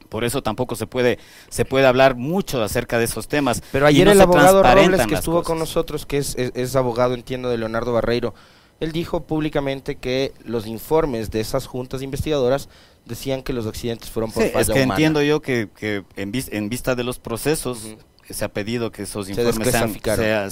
Por 0.09 0.23
eso 0.23 0.43
tampoco 0.43 0.75
se 0.75 0.85
puede 0.85 1.17
se 1.49 1.65
puede 1.65 1.87
hablar 1.87 2.15
mucho 2.15 2.61
acerca 2.61 2.99
de 2.99 3.05
esos 3.05 3.27
temas. 3.27 3.63
Pero 3.71 3.87
ayer 3.87 4.07
el 4.07 4.21
abogado 4.21 4.61
Robles 4.61 5.07
que 5.07 5.15
estuvo 5.15 5.43
con 5.43 5.59
nosotros, 5.59 6.05
que 6.05 6.17
es, 6.17 6.35
es, 6.37 6.75
abogado, 6.75 7.13
entiendo, 7.13 7.49
de 7.49 7.57
Leonardo 7.57 7.93
Barreiro, 7.93 8.33
él 8.79 8.91
dijo 8.91 9.23
públicamente 9.23 9.95
que 9.95 10.33
los 10.43 10.67
informes 10.67 11.31
de 11.31 11.39
esas 11.39 11.65
juntas 11.65 12.01
investigadoras 12.01 12.69
decían 13.05 13.43
que 13.43 13.53
los 13.53 13.67
accidentes 13.67 14.09
fueron 14.09 14.31
por 14.31 14.43
sí, 14.43 14.51
es 14.55 14.69
que 14.69 14.81
entiendo 14.81 15.21
yo 15.21 15.41
que, 15.41 15.69
que 15.75 16.03
en, 16.15 16.31
en, 16.33 16.69
vista 16.69 16.95
de 16.95 17.03
los 17.03 17.19
procesos 17.19 17.95
se 18.29 18.45
ha 18.45 18.49
pedido 18.49 18.91
que 18.91 19.03
esos 19.03 19.29
informes 19.29 19.69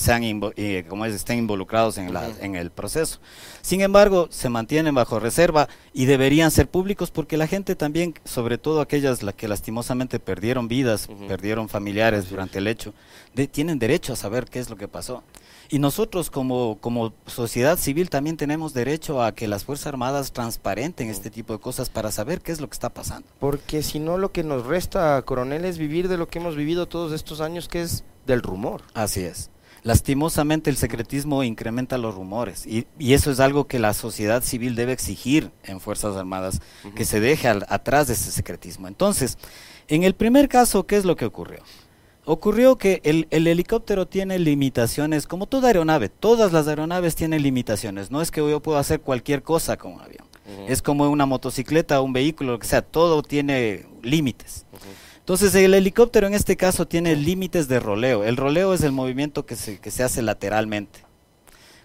sean, 0.01 0.23
eh, 0.55 0.85
como 0.89 1.05
estén 1.05 1.39
involucrados 1.39 1.97
en, 1.97 2.13
la, 2.13 2.29
en 2.41 2.55
el 2.55 2.71
proceso. 2.71 3.19
Sin 3.61 3.81
embargo, 3.81 4.27
se 4.31 4.49
mantienen 4.49 4.95
bajo 4.95 5.19
reserva 5.19 5.69
y 5.93 6.05
deberían 6.05 6.51
ser 6.51 6.67
públicos 6.67 7.11
porque 7.11 7.37
la 7.37 7.47
gente 7.47 7.75
también, 7.75 8.15
sobre 8.25 8.57
todo 8.57 8.81
aquellas 8.81 9.23
la 9.23 9.33
que 9.33 9.47
lastimosamente 9.47 10.19
perdieron 10.19 10.67
vidas, 10.67 11.07
perdieron 11.27 11.69
familiares 11.69 12.29
durante 12.29 12.57
el 12.57 12.67
hecho, 12.67 12.93
tienen 13.51 13.79
derecho 13.79 14.13
a 14.13 14.15
saber 14.15 14.45
qué 14.45 14.59
es 14.59 14.69
lo 14.69 14.77
que 14.77 14.87
pasó. 14.87 15.23
Y 15.73 15.79
nosotros 15.79 16.29
como, 16.29 16.79
como 16.81 17.13
sociedad 17.27 17.77
civil 17.77 18.09
también 18.09 18.35
tenemos 18.35 18.73
derecho 18.73 19.23
a 19.23 19.31
que 19.31 19.47
las 19.47 19.63
Fuerzas 19.63 19.87
Armadas 19.87 20.33
transparenten 20.33 21.09
este 21.09 21.29
tipo 21.29 21.53
de 21.53 21.59
cosas 21.59 21.89
para 21.89 22.11
saber 22.11 22.41
qué 22.41 22.51
es 22.51 22.59
lo 22.59 22.67
que 22.67 22.73
está 22.73 22.89
pasando. 22.89 23.25
Porque 23.39 23.81
si 23.81 23.97
no 23.97 24.17
lo 24.17 24.33
que 24.33 24.43
nos 24.43 24.65
resta, 24.65 25.21
coronel, 25.21 25.63
es 25.63 25.77
vivir 25.77 26.09
de 26.09 26.17
lo 26.17 26.27
que 26.27 26.39
hemos 26.39 26.57
vivido 26.57 26.89
todos 26.89 27.13
estos 27.13 27.39
años, 27.39 27.60
que 27.67 27.81
es 27.81 28.03
del 28.25 28.41
rumor. 28.41 28.83
Así 28.93 29.21
es. 29.21 29.49
Lastimosamente 29.83 30.69
el 30.69 30.77
secretismo 30.77 31.43
incrementa 31.43 31.97
los 31.97 32.13
rumores 32.13 32.67
y, 32.67 32.85
y 32.99 33.13
eso 33.13 33.31
es 33.31 33.39
algo 33.39 33.65
que 33.65 33.79
la 33.79 33.95
sociedad 33.95 34.43
civil 34.43 34.75
debe 34.75 34.93
exigir 34.93 35.51
en 35.63 35.79
Fuerzas 35.79 36.15
Armadas, 36.15 36.61
que 36.95 37.03
se 37.03 37.19
deje 37.19 37.47
atrás 37.47 38.07
de 38.07 38.13
ese 38.13 38.31
secretismo. 38.31 38.87
Entonces, 38.87 39.39
en 39.87 40.03
el 40.03 40.13
primer 40.13 40.49
caso, 40.49 40.85
¿qué 40.85 40.97
es 40.97 41.05
lo 41.05 41.15
que 41.15 41.25
ocurrió? 41.25 41.63
Ocurrió 42.25 42.77
que 42.77 43.01
el, 43.03 43.27
helicóptero 43.31 44.07
tiene 44.07 44.37
limitaciones, 44.37 45.25
como 45.25 45.47
toda 45.47 45.69
aeronave, 45.69 46.09
todas 46.09 46.51
las 46.51 46.67
aeronaves 46.67 47.15
tienen 47.15 47.41
limitaciones, 47.41 48.11
no 48.11 48.21
es 48.21 48.29
que 48.29 48.41
yo 48.41 48.59
pueda 48.61 48.79
hacer 48.79 49.01
cualquier 49.01 49.41
cosa 49.41 49.77
con 49.77 49.93
un 49.93 50.01
avión, 50.01 50.27
es 50.67 50.83
como 50.83 51.09
una 51.09 51.25
motocicleta, 51.25 51.99
un 52.01 52.13
vehículo, 52.13 52.51
lo 52.53 52.59
que 52.59 52.67
sea, 52.67 52.83
todo 52.83 53.23
tiene 53.23 53.87
límites. 54.03 54.65
Entonces 55.21 55.55
el 55.55 55.73
helicóptero 55.73 56.27
en 56.27 56.33
este 56.33 56.57
caso 56.57 56.87
tiene 56.87 57.15
límites 57.15 57.67
de 57.67 57.79
roleo, 57.79 58.23
el 58.23 58.37
roleo 58.37 58.73
es 58.73 58.83
el 58.83 58.91
movimiento 58.91 59.45
que 59.45 59.55
se, 59.55 59.79
que 59.79 59.91
se 59.91 60.03
hace 60.03 60.21
lateralmente. 60.21 61.11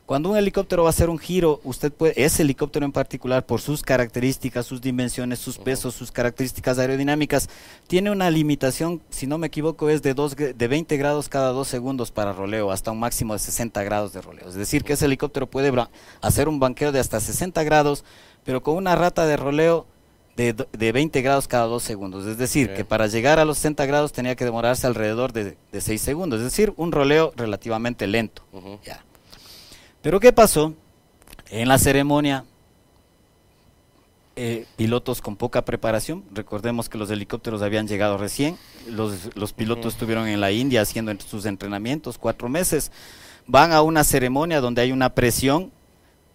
Cuando 0.06 0.30
un 0.30 0.36
helicóptero 0.36 0.84
va 0.84 0.88
a 0.88 0.90
hacer 0.90 1.10
un 1.10 1.18
giro, 1.18 1.60
usted 1.64 1.92
puede, 1.92 2.14
ese 2.24 2.42
helicóptero 2.42 2.86
en 2.86 2.92
particular, 2.92 3.44
por 3.44 3.60
sus 3.60 3.82
características, 3.82 4.64
sus 4.64 4.80
dimensiones, 4.80 5.40
sus 5.40 5.58
pesos, 5.58 5.94
sus 5.96 6.12
características 6.12 6.78
aerodinámicas, 6.78 7.48
tiene 7.88 8.12
una 8.12 8.30
limitación, 8.30 9.02
si 9.10 9.26
no 9.26 9.36
me 9.36 9.48
equivoco, 9.48 9.90
es 9.90 10.02
de, 10.02 10.14
dos, 10.14 10.36
de 10.36 10.68
20 10.68 10.96
grados 10.96 11.28
cada 11.28 11.50
dos 11.50 11.66
segundos 11.66 12.12
para 12.12 12.32
roleo, 12.32 12.70
hasta 12.70 12.92
un 12.92 13.00
máximo 13.00 13.32
de 13.32 13.40
60 13.40 13.82
grados 13.82 14.12
de 14.12 14.22
roleo. 14.22 14.48
Es 14.48 14.54
decir, 14.54 14.84
que 14.84 14.92
ese 14.92 15.06
helicóptero 15.06 15.48
puede 15.48 15.72
hacer 16.20 16.48
un 16.48 16.60
banqueo 16.60 16.92
de 16.92 17.00
hasta 17.00 17.18
60 17.18 17.64
grados, 17.64 18.04
pero 18.44 18.62
con 18.62 18.76
una 18.76 18.94
rata 18.94 19.26
de 19.26 19.36
roleo 19.36 19.86
de, 20.36 20.52
de 20.52 20.92
20 20.92 21.22
grados 21.22 21.48
cada 21.48 21.64
dos 21.64 21.82
segundos. 21.82 22.26
Es 22.26 22.38
decir, 22.38 22.74
que 22.74 22.84
para 22.84 23.06
llegar 23.06 23.38
a 23.38 23.44
los 23.44 23.56
60 23.58 23.86
grados 23.86 24.12
tenía 24.12 24.36
que 24.36 24.44
demorarse 24.44 24.86
alrededor 24.86 25.32
de, 25.32 25.56
de 25.72 25.80
6 25.80 26.00
segundos. 26.00 26.38
Es 26.40 26.44
decir, 26.44 26.74
un 26.76 26.92
roleo 26.92 27.32
relativamente 27.36 28.06
lento. 28.06 28.42
ya. 28.84 29.02
Pero 30.02 30.20
¿qué 30.20 30.32
pasó? 30.32 30.74
En 31.50 31.68
la 31.68 31.78
ceremonia, 31.78 32.44
eh, 34.36 34.66
pilotos 34.76 35.22
con 35.22 35.36
poca 35.36 35.64
preparación, 35.64 36.22
recordemos 36.32 36.88
que 36.88 36.98
los 36.98 37.10
helicópteros 37.10 37.62
habían 37.62 37.88
llegado 37.88 38.18
recién, 38.18 38.58
los, 38.88 39.34
los 39.34 39.52
pilotos 39.52 39.94
estuvieron 39.94 40.28
en 40.28 40.40
la 40.40 40.52
India 40.52 40.82
haciendo 40.82 41.12
sus 41.20 41.46
entrenamientos 41.46 42.18
cuatro 42.18 42.48
meses, 42.48 42.92
van 43.46 43.72
a 43.72 43.80
una 43.82 44.04
ceremonia 44.04 44.60
donde 44.60 44.82
hay 44.82 44.92
una 44.92 45.14
presión, 45.14 45.72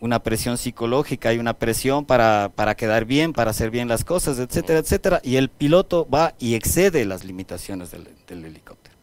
una 0.02 0.22
presión 0.24 0.58
psicológica, 0.58 1.30
hay 1.30 1.38
una 1.38 1.54
presión 1.54 2.06
para, 2.06 2.52
para 2.54 2.76
quedar 2.76 3.06
bien, 3.06 3.34
para 3.34 3.52
hacer 3.52 3.70
bien 3.70 3.88
las 3.88 4.04
cosas, 4.04 4.40
etcétera, 4.40 4.80
etcétera, 4.80 5.22
y 5.24 5.38
el 5.38 5.48
piloto 5.50 6.08
va 6.10 6.34
y 6.40 6.56
excede 6.56 7.06
las 7.06 7.24
limitaciones 7.24 7.92
del, 7.92 8.10
del 8.28 8.44
helicóptero. 8.44 8.96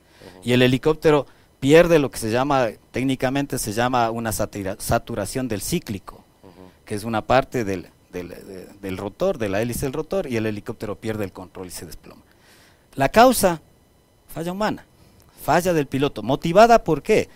Y 0.43 0.53
el 0.53 0.63
helicóptero 0.63 1.27
pierde 1.61 2.01
lo 2.01 2.11
que 2.11 2.19
se 2.19 2.31
llama, 2.31 2.69
técnicamente 2.91 3.59
se 3.59 3.73
llama 3.73 4.11
una 4.11 4.33
saturación 4.33 5.49
del 5.49 5.63
cíclico, 5.63 6.25
que 6.85 6.97
es 6.97 7.05
una 7.05 7.23
parte 7.23 7.65
del, 7.65 7.89
del, 8.13 8.97
rotor, 8.97 9.39
de 9.39 9.49
la 9.49 9.63
hélice 9.63 9.87
del 9.87 9.93
rotor, 9.93 10.27
y 10.27 10.37
el 10.37 10.47
helicóptero 10.47 10.97
pierde 10.97 11.25
el 11.25 11.33
control 11.33 11.69
y 11.69 11.71
se 11.71 11.87
desploma. 11.87 12.23
La 12.95 13.09
causa, 13.09 13.61
falla 14.29 14.51
humana, 14.51 14.85
falla 15.45 15.73
del 15.73 15.87
piloto. 15.87 16.23
¿Motivada 16.23 16.83
por 16.83 17.03
qué? 17.03 17.29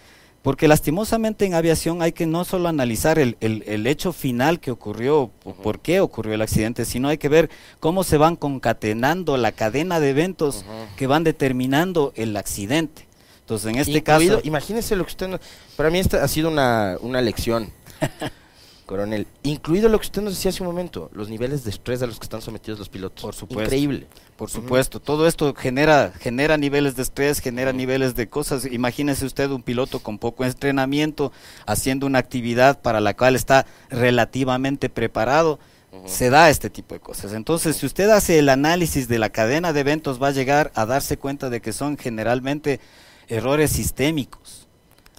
Porque 0.43 0.67
lastimosamente 0.67 1.47
en 1.47 1.55
aviación 1.55 2.03
hay 2.03 2.13
que 2.13 2.27
no 2.27 2.45
solo 2.45 2.69
analizar 2.69 3.21
el, 3.21 3.37
el, 3.41 3.87
hecho 3.87 4.13
final 4.13 4.59
que 4.59 4.73
ocurrió, 4.73 5.31
por 5.63 5.79
qué 5.79 6.01
ocurrió 6.01 6.35
el 6.35 6.43
accidente, 6.43 6.85
sino 6.85 7.09
hay 7.09 7.19
que 7.19 7.29
ver 7.29 7.49
cómo 7.79 8.03
se 8.03 8.17
van 8.17 8.35
concatenando 8.35 9.37
la 9.37 9.53
cadena 9.53 10.01
de 10.01 10.11
eventos 10.11 10.65
que 10.97 11.07
van 11.07 11.23
determinando 11.23 12.13
el 12.17 12.37
accidente. 12.37 13.07
Entonces, 13.41 13.71
en 13.71 13.79
este 13.79 14.03
caso... 14.03 14.41
Imagínese 14.43 14.97
lo 14.97 15.05
que 15.05 15.11
usted... 15.11 15.41
para 15.77 15.91
mí 15.91 16.01
esta 16.01 16.25
ha 16.25 16.29
sido 16.29 16.49
una, 16.49 16.97
una 17.01 17.21
lección, 17.21 17.73
coronel. 18.87 19.27
Incluido 19.43 19.89
lo 19.89 19.99
que 19.99 20.07
usted 20.07 20.23
nos 20.23 20.35
decía 20.35 20.51
hace 20.51 20.63
un 20.63 20.69
momento, 20.69 21.11
los 21.13 21.29
niveles 21.29 21.65
de 21.65 21.71
estrés 21.71 22.03
a 22.03 22.07
los 22.07 22.19
que 22.19 22.25
están 22.25 22.43
sometidos 22.43 22.79
los 22.79 22.89
pilotos. 22.89 23.23
Por 23.23 23.35
supuesto. 23.35 23.63
Increíble. 23.65 24.07
Por 24.37 24.51
supuesto. 24.51 25.01
Todo 25.01 25.27
esto 25.27 25.55
genera, 25.55 26.13
genera 26.21 26.57
niveles 26.57 26.97
de 26.97 27.03
estrés, 27.03 27.41
genera 27.41 27.73
niveles 27.73 28.15
de 28.15 28.29
cosas. 28.29 28.67
Imagínese 28.67 29.25
usted 29.25 29.51
un 29.51 29.63
piloto 29.63 30.01
con 30.01 30.19
poco 30.19 30.45
entrenamiento, 30.45 31.33
haciendo 31.67 32.07
una 32.07 32.19
actividad 32.19 32.81
para 32.81 33.01
la 33.01 33.15
cual 33.15 33.37
está 33.37 33.67
relativamente 33.91 34.89
preparado 34.89 35.59
se 36.07 36.31
da 36.31 36.49
este 36.49 36.71
tipo 36.71 36.95
de 36.95 37.01
cosas. 37.01 37.33
Entonces, 37.35 37.77
si 37.77 37.87
usted 37.87 38.09
hace 38.11 38.39
el 38.39 38.49
análisis 38.49 39.09
de 39.09 39.19
la 39.19 39.31
cadena 39.31 39.73
de 39.73 39.81
eventos, 39.81 40.23
va 40.23 40.29
a 40.29 40.33
llegar 40.33 40.73
a 40.75 40.87
darse 40.87 41.19
cuenta 41.19 41.51
de 41.51 41.61
que 41.61 41.73
son 41.73 41.99
generalmente 41.99 42.81
errores 43.29 43.73
sistémicos. 43.73 44.62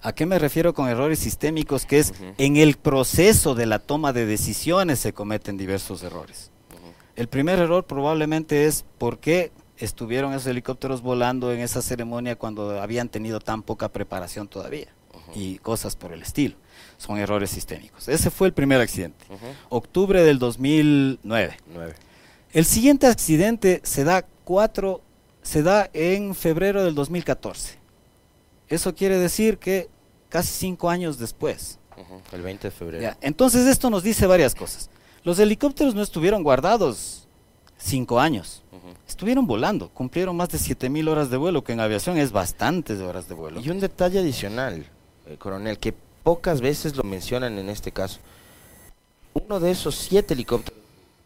¿A 0.04 0.14
qué 0.14 0.26
me 0.26 0.38
refiero 0.38 0.74
con 0.74 0.86
errores 0.90 1.18
sistémicos? 1.18 1.86
Que 1.86 1.98
es 1.98 2.12
en 2.36 2.58
el 2.58 2.76
proceso 2.76 3.54
de 3.54 3.64
la 3.64 3.78
toma 3.78 4.12
de 4.12 4.26
decisiones 4.26 4.98
se 4.98 5.14
cometen 5.14 5.56
diversos 5.56 6.02
errores. 6.02 6.50
El 7.16 7.26
primer 7.28 7.58
error 7.58 7.84
probablemente 7.84 8.66
es 8.66 8.84
por 8.98 9.18
qué 9.18 9.50
estuvieron 9.78 10.34
esos 10.34 10.46
helicópteros 10.46 11.00
volando 11.00 11.54
en 11.54 11.60
esa 11.60 11.80
ceremonia 11.80 12.36
cuando 12.36 12.82
habían 12.82 13.08
tenido 13.08 13.40
tan 13.40 13.62
poca 13.62 13.88
preparación 13.88 14.46
todavía 14.46 14.88
y 15.34 15.56
cosas 15.56 15.96
por 15.96 16.12
el 16.12 16.20
estilo. 16.20 16.56
Son 16.98 17.16
errores 17.16 17.48
sistémicos. 17.48 18.06
Ese 18.06 18.30
fue 18.30 18.48
el 18.48 18.52
primer 18.52 18.82
accidente. 18.82 19.24
Octubre 19.70 20.22
del 20.22 20.38
2009. 20.38 21.56
El 22.52 22.66
siguiente 22.66 23.06
accidente 23.06 23.80
se 23.84 24.04
da 24.04 24.26
cuatro, 24.44 25.00
se 25.40 25.62
da 25.62 25.88
en 25.94 26.34
febrero 26.34 26.84
del 26.84 26.94
2014. 26.94 27.78
Eso 28.68 28.94
quiere 28.94 29.18
decir 29.18 29.58
que 29.58 29.93
casi 30.34 30.52
cinco 30.52 30.90
años 30.90 31.16
después. 31.16 31.78
el 32.32 32.42
20 32.42 32.66
de 32.66 32.70
febrero. 32.72 33.16
entonces 33.20 33.68
esto 33.68 33.88
nos 33.88 34.02
dice 34.02 34.26
varias 34.26 34.52
cosas. 34.56 34.90
Los 35.22 35.38
helicópteros 35.38 35.94
no 35.94 36.02
estuvieron 36.02 36.42
guardados 36.42 37.28
cinco 37.78 38.18
años. 38.18 38.60
Estuvieron 39.06 39.46
volando, 39.46 39.90
cumplieron 39.90 40.36
más 40.36 40.48
de 40.48 40.58
7000 40.58 41.08
horas 41.08 41.30
de 41.30 41.36
vuelo, 41.36 41.62
que 41.62 41.72
en 41.72 41.78
aviación 41.78 42.18
es 42.18 42.32
bastantes 42.32 42.98
horas 42.98 43.28
de 43.28 43.36
vuelo. 43.36 43.60
Y 43.60 43.70
un 43.70 43.78
detalle 43.78 44.18
adicional, 44.18 44.84
eh, 45.26 45.36
coronel, 45.38 45.78
que 45.78 45.94
pocas 46.24 46.60
veces 46.60 46.96
lo 46.96 47.04
mencionan 47.04 47.56
en 47.56 47.68
este 47.68 47.92
caso. 47.92 48.18
Uno 49.34 49.60
de 49.60 49.70
esos 49.70 49.94
siete 49.94 50.34
helicópteros 50.34 50.80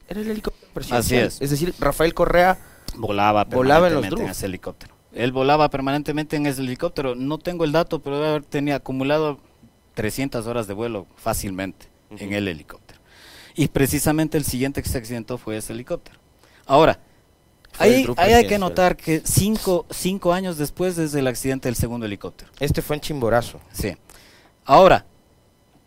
era 0.06 0.20
el 0.20 0.30
helicóptero 0.30 0.70
presidencial. 0.74 1.28
Así 1.28 1.36
es. 1.36 1.42
Es 1.42 1.50
decir, 1.50 1.74
Rafael 1.78 2.12
Correa 2.12 2.58
volaba, 2.94 3.44
volaba 3.44 3.88
en 3.88 3.94
los 3.94 4.04
en 4.04 4.28
ese 4.28 4.44
helicóptero. 4.44 4.97
Él 5.12 5.32
volaba 5.32 5.70
permanentemente 5.70 6.36
en 6.36 6.46
ese 6.46 6.60
helicóptero. 6.60 7.14
No 7.14 7.38
tengo 7.38 7.64
el 7.64 7.72
dato, 7.72 8.00
pero 8.00 8.16
debe 8.16 8.28
haber 8.28 8.44
tenido 8.44 8.76
acumulado 8.76 9.38
300 9.94 10.46
horas 10.46 10.66
de 10.66 10.74
vuelo 10.74 11.06
fácilmente 11.16 11.86
en 12.10 12.32
el 12.32 12.48
helicóptero. 12.48 13.00
Y 13.54 13.68
precisamente 13.68 14.38
el 14.38 14.44
siguiente 14.44 14.82
que 14.82 14.88
se 14.88 14.98
accidentó 14.98 15.38
fue 15.38 15.56
ese 15.56 15.72
helicóptero. 15.72 16.18
Ahora, 16.66 17.00
ahí, 17.78 18.06
hay 18.16 18.46
que 18.46 18.58
notar 18.58 18.96
que 18.96 19.22
cinco, 19.24 19.86
cinco 19.90 20.32
años 20.32 20.58
después 20.58 20.94
desde 20.94 21.18
el 21.18 21.26
accidente 21.26 21.68
del 21.68 21.74
segundo 21.74 22.06
helicóptero. 22.06 22.50
Este 22.60 22.82
fue 22.82 22.96
en 22.96 23.00
Chimborazo. 23.00 23.60
Sí. 23.72 23.96
Ahora, 24.64 25.04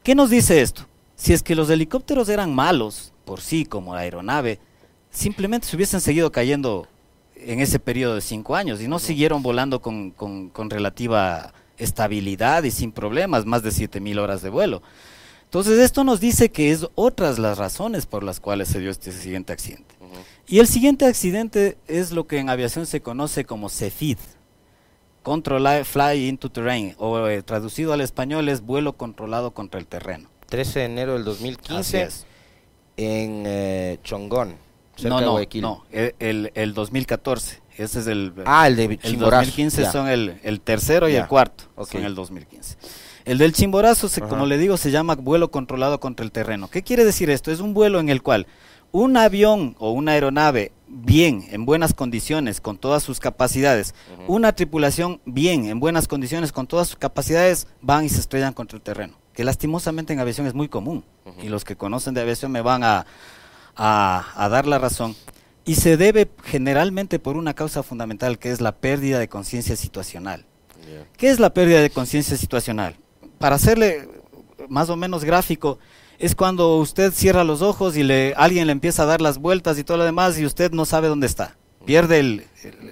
¿qué 0.03 0.15
nos 0.15 0.29
dice 0.29 0.61
esto? 0.61 0.87
Si 1.15 1.33
es 1.33 1.43
que 1.43 1.55
los 1.55 1.69
helicópteros 1.69 2.27
eran 2.29 2.53
malos 2.53 3.13
por 3.25 3.39
sí 3.39 3.63
como 3.63 3.93
aeronave, 3.93 4.59
simplemente 5.11 5.67
se 5.67 5.75
hubiesen 5.75 6.01
seguido 6.01 6.31
cayendo 6.31 6.87
en 7.45 7.59
ese 7.59 7.79
periodo 7.79 8.15
de 8.15 8.21
cinco 8.21 8.55
años 8.55 8.81
y 8.81 8.87
no 8.87 8.99
siguieron 8.99 9.43
volando 9.43 9.81
con, 9.81 10.11
con, 10.11 10.69
relativa 10.69 11.53
estabilidad 11.77 12.63
y 12.63 12.71
sin 12.71 12.91
problemas, 12.91 13.45
más 13.45 13.63
de 13.63 13.71
siete 13.71 13.99
mil 13.99 14.19
horas 14.19 14.41
de 14.41 14.49
vuelo. 14.49 14.81
Entonces 15.45 15.79
esto 15.79 16.03
nos 16.03 16.19
dice 16.19 16.49
que 16.49 16.71
es 16.71 16.87
otras 16.95 17.39
las 17.39 17.57
razones 17.57 18.05
por 18.05 18.23
las 18.23 18.39
cuales 18.39 18.67
se 18.69 18.79
dio 18.79 18.89
este 18.89 19.11
siguiente 19.11 19.51
accidente. 19.51 19.95
Y 20.47 20.59
el 20.59 20.67
siguiente 20.67 21.05
accidente 21.05 21.77
es 21.87 22.11
lo 22.11 22.27
que 22.27 22.39
en 22.39 22.49
aviación 22.49 22.85
se 22.85 23.01
conoce 23.01 23.45
como 23.45 23.67
CFID, 23.67 24.17
Control 25.23 25.85
Fly 25.85 26.27
into 26.27 26.49
Terrain, 26.49 26.95
o 26.97 27.27
eh, 27.27 27.41
traducido 27.43 27.93
al 27.93 28.01
español 28.01 28.49
es 28.49 28.61
vuelo 28.61 28.93
controlado 28.93 29.51
contra 29.51 29.79
el 29.79 29.87
terreno. 29.87 30.29
13 30.49 30.79
de 30.79 30.85
enero 30.85 31.13
del 31.13 31.23
2015 31.23 32.09
en 32.97 33.43
eh, 33.45 33.99
Chongón 34.03 34.55
no, 35.03 35.21
no, 35.21 35.39
no, 35.61 35.83
el, 35.91 36.51
el, 36.53 36.73
2014. 36.73 37.61
Ese 37.77 37.99
es 37.99 38.07
el. 38.07 38.33
Ah, 38.45 38.67
el 38.67 38.75
de 38.75 38.97
Chimborazo. 38.97 39.41
El 39.41 39.47
2015 39.47 39.91
son 39.91 40.07
el, 40.07 40.39
el, 40.43 40.61
tercero 40.61 41.09
y 41.09 41.15
el 41.15 41.27
cuarto. 41.27 41.65
Son 41.89 42.03
el 42.03 42.15
2015. 42.15 42.77
El 43.25 43.37
del 43.37 43.53
Chimborazo, 43.53 44.09
como 44.27 44.45
le 44.45 44.57
digo, 44.57 44.77
se 44.77 44.91
llama 44.91 45.15
vuelo 45.15 45.51
controlado 45.51 45.99
contra 45.99 46.23
el 46.23 46.31
terreno. 46.31 46.69
¿Qué 46.69 46.81
quiere 46.81 47.05
decir 47.05 47.29
esto? 47.29 47.51
Es 47.51 47.59
un 47.59 47.73
vuelo 47.73 47.99
en 47.99 48.09
el 48.09 48.21
cual 48.21 48.47
un 48.91 49.15
avión 49.15 49.75
o 49.79 49.91
una 49.91 50.13
aeronave 50.13 50.71
bien, 50.87 51.47
en 51.51 51.65
buenas 51.65 51.93
condiciones, 51.93 52.59
con 52.59 52.77
todas 52.77 53.03
sus 53.03 53.19
capacidades, 53.19 53.95
una 54.27 54.53
tripulación 54.53 55.21
bien, 55.25 55.65
en 55.65 55.79
buenas 55.79 56.07
condiciones, 56.07 56.51
con 56.51 56.67
todas 56.67 56.89
sus 56.89 56.97
capacidades, 56.97 57.67
van 57.81 58.05
y 58.05 58.09
se 58.09 58.19
estrellan 58.19 58.53
contra 58.53 58.75
el 58.75 58.81
terreno. 58.81 59.13
Que 59.33 59.45
lastimosamente 59.45 60.11
en 60.11 60.19
aviación 60.19 60.47
es 60.47 60.53
muy 60.53 60.67
común. 60.67 61.05
Y 61.41 61.47
los 61.47 61.63
que 61.63 61.77
conocen 61.77 62.13
de 62.13 62.21
aviación 62.21 62.51
me 62.51 62.61
van 62.61 62.83
a, 62.83 63.05
a, 63.75 64.47
dar 64.49 64.67
la 64.67 64.79
razón 64.79 65.15
y 65.65 65.75
se 65.75 65.97
debe 65.97 66.29
generalmente 66.43 67.19
por 67.19 67.37
una 67.37 67.53
causa 67.53 67.83
fundamental 67.83 68.39
que 68.39 68.51
es 68.51 68.61
la 68.61 68.73
pérdida 68.73 69.19
de 69.19 69.27
conciencia 69.27 69.75
situacional. 69.75 70.45
¿Qué 71.17 71.29
es 71.29 71.39
la 71.39 71.53
pérdida 71.53 71.81
de 71.81 71.89
conciencia 71.89 72.35
situacional? 72.35 72.97
Para 73.37 73.55
hacerle 73.55 74.09
más 74.67 74.89
o 74.89 74.95
menos 74.97 75.23
gráfico, 75.23 75.79
es 76.19 76.35
cuando 76.35 76.77
usted 76.77 77.13
cierra 77.13 77.43
los 77.43 77.61
ojos 77.61 77.95
y 77.97 78.03
le, 78.03 78.33
alguien 78.35 78.67
le 78.67 78.73
empieza 78.73 79.03
a 79.03 79.05
dar 79.07 79.21
las 79.21 79.37
vueltas 79.37 79.77
y 79.77 79.83
todo 79.83 79.97
lo 79.97 80.03
demás 80.03 80.37
y 80.37 80.45
usted 80.45 80.71
no 80.71 80.85
sabe 80.85 81.07
dónde 81.07 81.27
está. 81.27 81.57
Pierde 81.85 82.47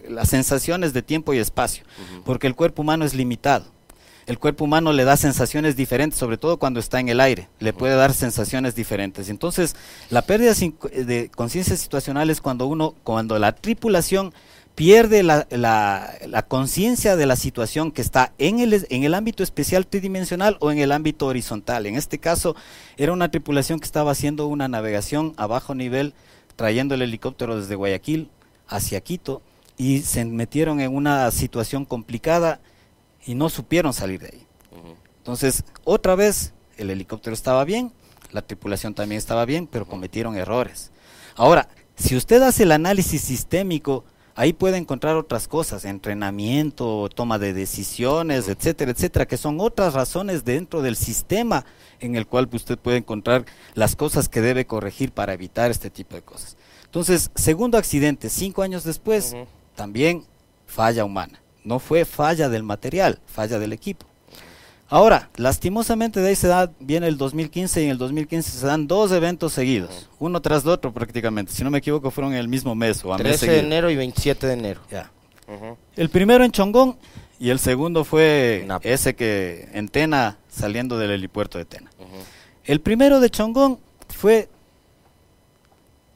las 0.08 0.30
sensaciones 0.30 0.94
de 0.94 1.04
tiempo 1.04 1.34
y 1.34 1.38
espacio, 1.38 1.84
porque 2.26 2.48
el 2.48 2.56
cuerpo 2.56 2.82
humano 2.82 3.06
es 3.06 3.14
limitado 3.14 3.79
el 4.30 4.38
cuerpo 4.38 4.66
humano 4.66 4.94
le 4.94 5.06
da 5.06 5.18
sensaciones 5.18 5.76
diferentes, 5.76 6.20
sobre 6.20 6.38
todo 6.38 6.58
cuando 6.58 6.80
está 6.80 7.00
en 7.00 7.10
el 7.10 7.20
aire, 7.20 7.50
le 7.60 7.74
puede 7.74 7.96
dar 7.96 8.14
sensaciones 8.14 8.76
diferentes. 8.76 9.28
Entonces, 9.28 9.76
la 10.12 10.22
pérdida 10.22 10.54
de 10.54 11.32
conciencia 11.36 11.76
situacional 11.76 12.30
es 12.30 12.40
cuando 12.40 12.68
uno, 12.68 12.94
cuando 13.04 13.40
la 13.40 13.56
tripulación 13.56 14.32
pierde 14.76 15.24
la, 15.24 15.48
la, 15.50 16.46
conciencia 16.48 17.16
de 17.16 17.26
la 17.26 17.36
situación 17.36 17.92
que 17.92 18.04
está 18.04 18.32
en 18.38 18.60
el, 18.60 18.86
en 18.92 19.04
el 19.04 19.16
ámbito 19.16 19.42
especial 19.42 19.88
tridimensional 19.88 20.58
o 20.60 20.70
en 20.70 20.78
el 20.78 20.92
ámbito 20.92 21.26
horizontal. 21.26 21.88
En 21.88 21.96
este 21.96 22.20
caso, 22.20 22.56
era 22.98 23.12
una 23.12 23.32
tripulación 23.32 23.80
que 23.80 23.86
estaba 23.86 24.12
haciendo 24.12 24.46
una 24.46 24.68
navegación 24.68 25.34
a 25.38 25.48
bajo 25.48 25.74
nivel, 25.74 26.14
trayendo 26.56 26.94
el 26.94 27.02
helicóptero 27.02 27.60
desde 27.60 27.74
Guayaquil 27.74 28.30
hacia 28.68 29.02
Quito, 29.02 29.42
y 29.76 30.02
se 30.02 30.24
metieron 30.24 30.82
en 30.82 30.96
una 30.96 31.32
situación 31.32 31.84
complicada 31.84 32.60
y 33.26 33.36
no 33.36 33.50
supieron 33.50 33.94
salir 33.94 34.22
de 34.22 34.28
ahí. 34.28 34.48
Entonces, 35.18 35.64
otra 35.84 36.16
vez, 36.16 36.54
el 36.78 36.90
helicóptero 36.90 37.34
estaba 37.34 37.64
bien, 37.66 37.92
la 38.32 38.42
tripulación 38.42 38.94
también 38.94 39.18
estaba 39.18 39.46
bien, 39.46 39.68
pero 39.68 39.86
cometieron 39.86 40.36
errores. 40.36 40.92
Ahora, 41.36 41.68
si 41.96 42.16
usted 42.16 42.42
hace 42.42 42.64
el 42.64 42.72
análisis 42.72 43.22
sistémico, 43.22 44.06
Ahí 44.40 44.54
puede 44.54 44.78
encontrar 44.78 45.18
otras 45.18 45.50
cosas, 45.50 45.84
entrenamiento, 45.84 47.10
toma 47.14 47.38
de 47.40 47.52
decisiones, 47.52 48.48
etcétera, 48.48 48.92
etcétera, 48.92 49.26
que 49.26 49.36
son 49.36 49.60
otras 49.60 49.94
razones 49.94 50.46
dentro 50.46 50.82
del 50.82 50.96
sistema 50.96 51.66
en 52.00 52.16
el 52.16 52.26
cual 52.26 52.48
usted 52.54 52.78
puede 52.78 52.96
encontrar 52.96 53.44
las 53.74 53.98
cosas 53.98 54.30
que 54.30 54.40
debe 54.40 54.66
corregir 54.66 55.12
para 55.12 55.34
evitar 55.34 55.72
este 55.72 55.90
tipo 55.90 56.16
de 56.16 56.22
cosas. 56.22 56.56
Entonces, 56.86 57.32
segundo 57.36 57.78
accidente, 57.78 58.30
cinco 58.30 58.62
años 58.62 58.86
después, 58.86 59.36
también 59.76 60.24
falla 60.66 61.04
humana. 61.04 61.42
No 61.64 61.80
fue 61.80 62.06
falla 62.06 62.50
del 62.50 62.64
material, 62.64 63.20
falla 63.26 63.60
del 63.60 63.74
equipo. 63.74 64.06
Ahora, 64.92 65.30
lastimosamente 65.36 66.20
de 66.20 66.30
ahí 66.30 66.36
se 66.36 66.48
da, 66.48 66.72
viene 66.80 67.08
el 67.08 67.18
2015 67.18 67.82
y 67.82 67.86
en 67.86 67.92
el 67.92 68.00
2015 68.00 68.50
se 68.52 68.66
dan 68.66 68.88
dos 68.88 69.12
eventos 69.12 69.54
seguidos, 69.54 70.10
uno 70.18 70.42
tras 70.42 70.66
otro 70.66 70.92
prácticamente. 70.92 71.52
Si 71.52 71.64
no 71.64 71.70
me 71.70 71.78
equivoco, 71.78 72.10
fueron 72.10 72.34
en 72.34 72.40
el 72.40 72.48
mismo 72.48 72.74
mes 72.74 73.06
o 73.06 73.14
a 73.14 73.18
13 73.18 73.52
de 73.52 73.60
enero 73.60 73.92
y 73.92 73.96
27 73.96 74.48
de 74.48 74.54
enero. 74.54 74.82
Ya. 74.90 75.12
El 75.96 76.10
primero 76.10 76.44
en 76.44 76.52
Chongón 76.52 76.98
y 77.40 77.52
el 77.52 77.60
segundo 77.60 78.04
fue 78.04 78.68
ese 78.82 79.16
que 79.16 79.70
en 79.74 79.90
Tena, 79.90 80.38
saliendo 80.50 80.98
del 80.98 81.12
helipuerto 81.12 81.60
de 81.60 81.66
Tena. 81.66 81.92
El 82.66 82.82
primero 82.82 83.20
de 83.20 83.30
Chongón 83.30 83.80
fue 84.10 84.50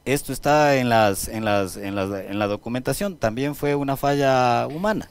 esto 0.04 0.32
está 0.32 0.76
en 0.76 0.88
las 0.88 1.28
en 1.28 1.44
las 1.44 1.76
en, 1.76 1.96
en 1.98 2.38
la 2.38 2.46
documentación 2.46 3.16
también 3.16 3.54
fue 3.54 3.74
una 3.74 3.96
falla 3.96 4.66
humana 4.66 5.08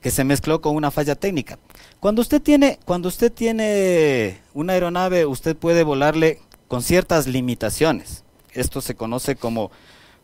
que 0.00 0.10
se 0.10 0.24
mezcló 0.24 0.60
con 0.60 0.76
una 0.76 0.90
falla 0.90 1.14
técnica. 1.14 1.58
Cuando 2.00 2.22
usted 2.22 2.40
tiene, 2.40 2.78
cuando 2.84 3.08
usted 3.08 3.30
tiene 3.30 4.40
una 4.54 4.72
aeronave, 4.72 5.26
usted 5.26 5.56
puede 5.56 5.84
volarle 5.84 6.40
con 6.68 6.82
ciertas 6.82 7.26
limitaciones. 7.26 8.24
Esto 8.52 8.80
se 8.80 8.94
conoce 8.94 9.36
como, 9.36 9.70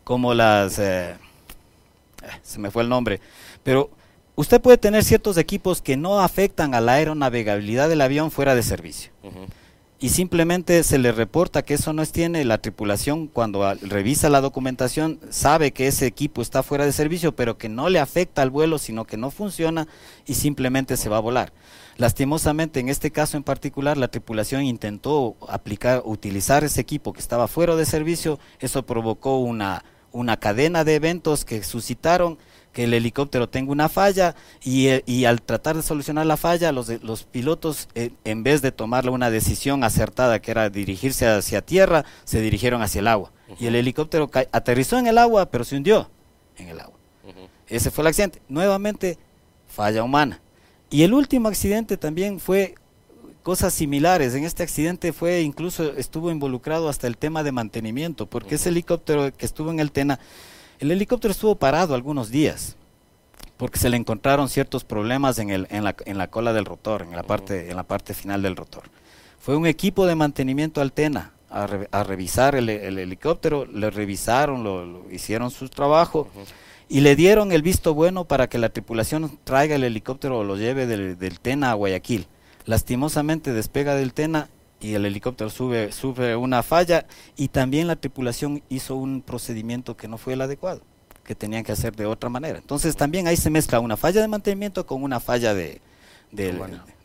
como 0.03 0.33
las, 0.33 0.79
eh, 0.79 1.15
se 2.41 2.59
me 2.59 2.71
fue 2.71 2.83
el 2.83 2.89
nombre, 2.89 3.21
pero 3.63 3.91
usted 4.35 4.59
puede 4.59 4.77
tener 4.77 5.03
ciertos 5.03 5.37
equipos 5.37 5.81
que 5.81 5.95
no 5.95 6.19
afectan 6.19 6.73
a 6.73 6.81
la 6.81 6.93
aeronavegabilidad 6.93 7.87
del 7.89 8.01
avión 8.01 8.31
fuera 8.31 8.55
de 8.55 8.63
servicio 8.63 9.11
y 9.99 10.09
simplemente 10.09 10.83
se 10.83 10.99
le 10.99 11.11
reporta 11.11 11.63
que 11.63 11.73
eso 11.73 11.91
no 11.91 12.03
es 12.03 12.11
tiene 12.11 12.45
la 12.45 12.59
tripulación 12.59 13.27
cuando 13.27 13.73
revisa 13.81 14.29
la 14.29 14.41
documentación 14.41 15.19
sabe 15.31 15.71
que 15.71 15.87
ese 15.87 16.05
equipo 16.05 16.43
está 16.43 16.61
fuera 16.61 16.85
de 16.85 16.91
servicio 16.91 17.35
pero 17.35 17.57
que 17.57 17.67
no 17.67 17.89
le 17.89 17.99
afecta 17.99 18.43
al 18.43 18.51
vuelo 18.51 18.77
sino 18.77 19.05
que 19.05 19.17
no 19.17 19.31
funciona 19.31 19.87
y 20.27 20.35
simplemente 20.35 20.97
se 20.97 21.09
va 21.09 21.17
a 21.17 21.21
volar. 21.21 21.51
Lastimosamente 21.97 22.79
en 22.79 22.89
este 22.89 23.09
caso 23.09 23.37
en 23.37 23.43
particular 23.43 23.97
la 23.97 24.09
tripulación 24.09 24.63
intentó 24.63 25.35
aplicar 25.49 26.03
utilizar 26.05 26.63
ese 26.63 26.81
equipo 26.81 27.11
que 27.11 27.19
estaba 27.19 27.47
fuera 27.47 27.75
de 27.75 27.85
servicio. 27.85 28.39
Eso 28.59 28.85
provocó 28.85 29.39
una 29.39 29.83
una 30.11 30.37
cadena 30.37 30.83
de 30.83 30.95
eventos 30.95 31.43
que 31.43 31.63
suscitaron 31.63 32.37
que 32.77 32.83
el 32.83 32.93
helicóptero 32.93 33.49
tenga 33.49 33.71
una 33.71 33.89
falla 33.89 34.35
y, 34.63 34.89
eh, 34.89 35.01
y 35.07 35.25
al 35.25 35.41
tratar 35.41 35.75
de 35.75 35.81
solucionar 35.81 36.27
la 36.27 36.37
falla, 36.37 36.71
los, 36.71 36.89
los 37.01 37.23
pilotos, 37.23 37.89
eh, 37.95 38.11
en 38.23 38.43
vez 38.43 38.61
de 38.61 38.71
tomar 38.71 39.09
una 39.09 39.31
decisión 39.31 39.83
acertada, 39.83 40.39
que 40.43 40.51
era 40.51 40.69
dirigirse 40.69 41.25
hacia 41.25 41.63
tierra, 41.63 42.05
se 42.23 42.39
dirigieron 42.39 42.83
hacia 42.83 42.99
el 42.99 43.07
agua. 43.07 43.31
Y 43.59 43.65
el 43.65 43.73
helicóptero 43.73 44.29
aterrizó 44.51 44.99
en 44.99 45.07
el 45.07 45.17
agua, 45.17 45.47
pero 45.47 45.63
se 45.63 45.75
hundió 45.75 46.07
en 46.55 46.67
el 46.67 46.79
agua. 46.79 46.99
Ese 47.67 47.89
fue 47.89 48.03
el 48.03 48.09
accidente. 48.09 48.43
Nuevamente, 48.47 49.17
falla 49.67 50.03
humana. 50.03 50.39
Y 50.91 51.01
el 51.01 51.15
último 51.15 51.47
accidente 51.47 51.97
también 51.97 52.39
fue 52.39 52.75
cosas 53.41 53.73
similares. 53.73 54.35
En 54.35 54.43
este 54.43 54.61
accidente 54.61 55.13
fue 55.13 55.41
incluso 55.41 55.93
estuvo 55.97 56.29
involucrado 56.29 56.89
hasta 56.89 57.07
el 57.07 57.17
tema 57.17 57.41
de 57.41 57.51
mantenimiento, 57.51 58.27
porque 58.27 58.53
ese 58.53 58.69
helicóptero 58.69 59.35
que 59.35 59.47
estuvo 59.47 59.71
en 59.71 59.79
el 59.79 59.91
Tena 59.91 60.19
el 60.79 60.91
helicóptero 60.91 61.31
estuvo 61.31 61.55
parado 61.55 61.95
algunos 61.95 62.29
días 62.29 62.75
porque 63.57 63.79
se 63.79 63.89
le 63.89 63.97
encontraron 63.97 64.49
ciertos 64.49 64.83
problemas 64.83 65.39
en, 65.39 65.49
el, 65.49 65.67
en, 65.71 65.83
la, 65.83 65.95
en 66.05 66.17
la 66.17 66.27
cola 66.27 66.53
del 66.53 66.65
rotor, 66.65 67.01
en 67.01 67.15
la, 67.15 67.23
parte, 67.23 67.69
en 67.69 67.75
la 67.75 67.83
parte 67.83 68.13
final 68.13 68.43
del 68.43 68.55
rotor. 68.55 68.83
Fue 69.39 69.55
un 69.55 69.65
equipo 69.65 70.05
de 70.05 70.15
mantenimiento 70.15 70.79
Altena 70.79 71.31
a, 71.49 71.67
a 71.91 72.03
revisar 72.03 72.55
el, 72.55 72.69
helicóptero, 72.69 73.65
le 73.65 73.89
revisaron, 73.89 74.63
lo, 74.63 75.11
hicieron 75.11 75.49
su 75.49 75.69
trabajo 75.69 76.27
y 76.87 77.01
le 77.01 77.15
dieron 77.15 77.51
el 77.51 77.63
visto 77.63 77.93
bueno 77.93 78.25
para 78.25 78.47
que 78.47 78.59
la 78.59 78.69
tripulación 78.69 79.39
traiga 79.43 79.75
el 79.75 79.83
helicóptero 79.83 80.39
o 80.39 80.43
lo 80.43 80.55
lleve 80.55 80.85
del, 80.85 81.17
del 81.17 81.39
Tena 81.39 81.71
a 81.71 81.73
Guayaquil. 81.73 82.27
Lastimosamente 82.65 83.53
despega 83.53 83.95
del 83.95 84.13
Tena 84.13 84.49
y 84.79 84.93
el 84.93 85.05
helicóptero 85.05 85.49
sube, 85.49 85.91
sufre 85.91 86.35
una 86.35 86.63
falla 86.63 87.05
y 87.35 87.47
también 87.47 87.87
la 87.87 87.95
tripulación 87.95 88.61
hizo 88.69 88.95
un 88.95 89.21
procedimiento 89.21 89.97
que 89.97 90.07
no 90.07 90.17
fue 90.17 90.33
el 90.33 90.41
adecuado, 90.41 90.81
que 91.23 91.35
tenían 91.35 91.63
que 91.63 91.71
hacer 91.71 91.95
de 91.95 92.05
otra 92.05 92.29
manera. 92.29 92.59
Entonces 92.59 92.95
también 92.95 93.27
ahí 93.27 93.37
se 93.37 93.49
mezcla 93.49 93.79
una 93.79 93.97
falla 93.97 94.21
de 94.21 94.27
mantenimiento 94.27 94.85
con 94.85 95.03
una 95.03 95.19
falla 95.19 95.53
de, 95.53 95.81
de, 96.31 96.53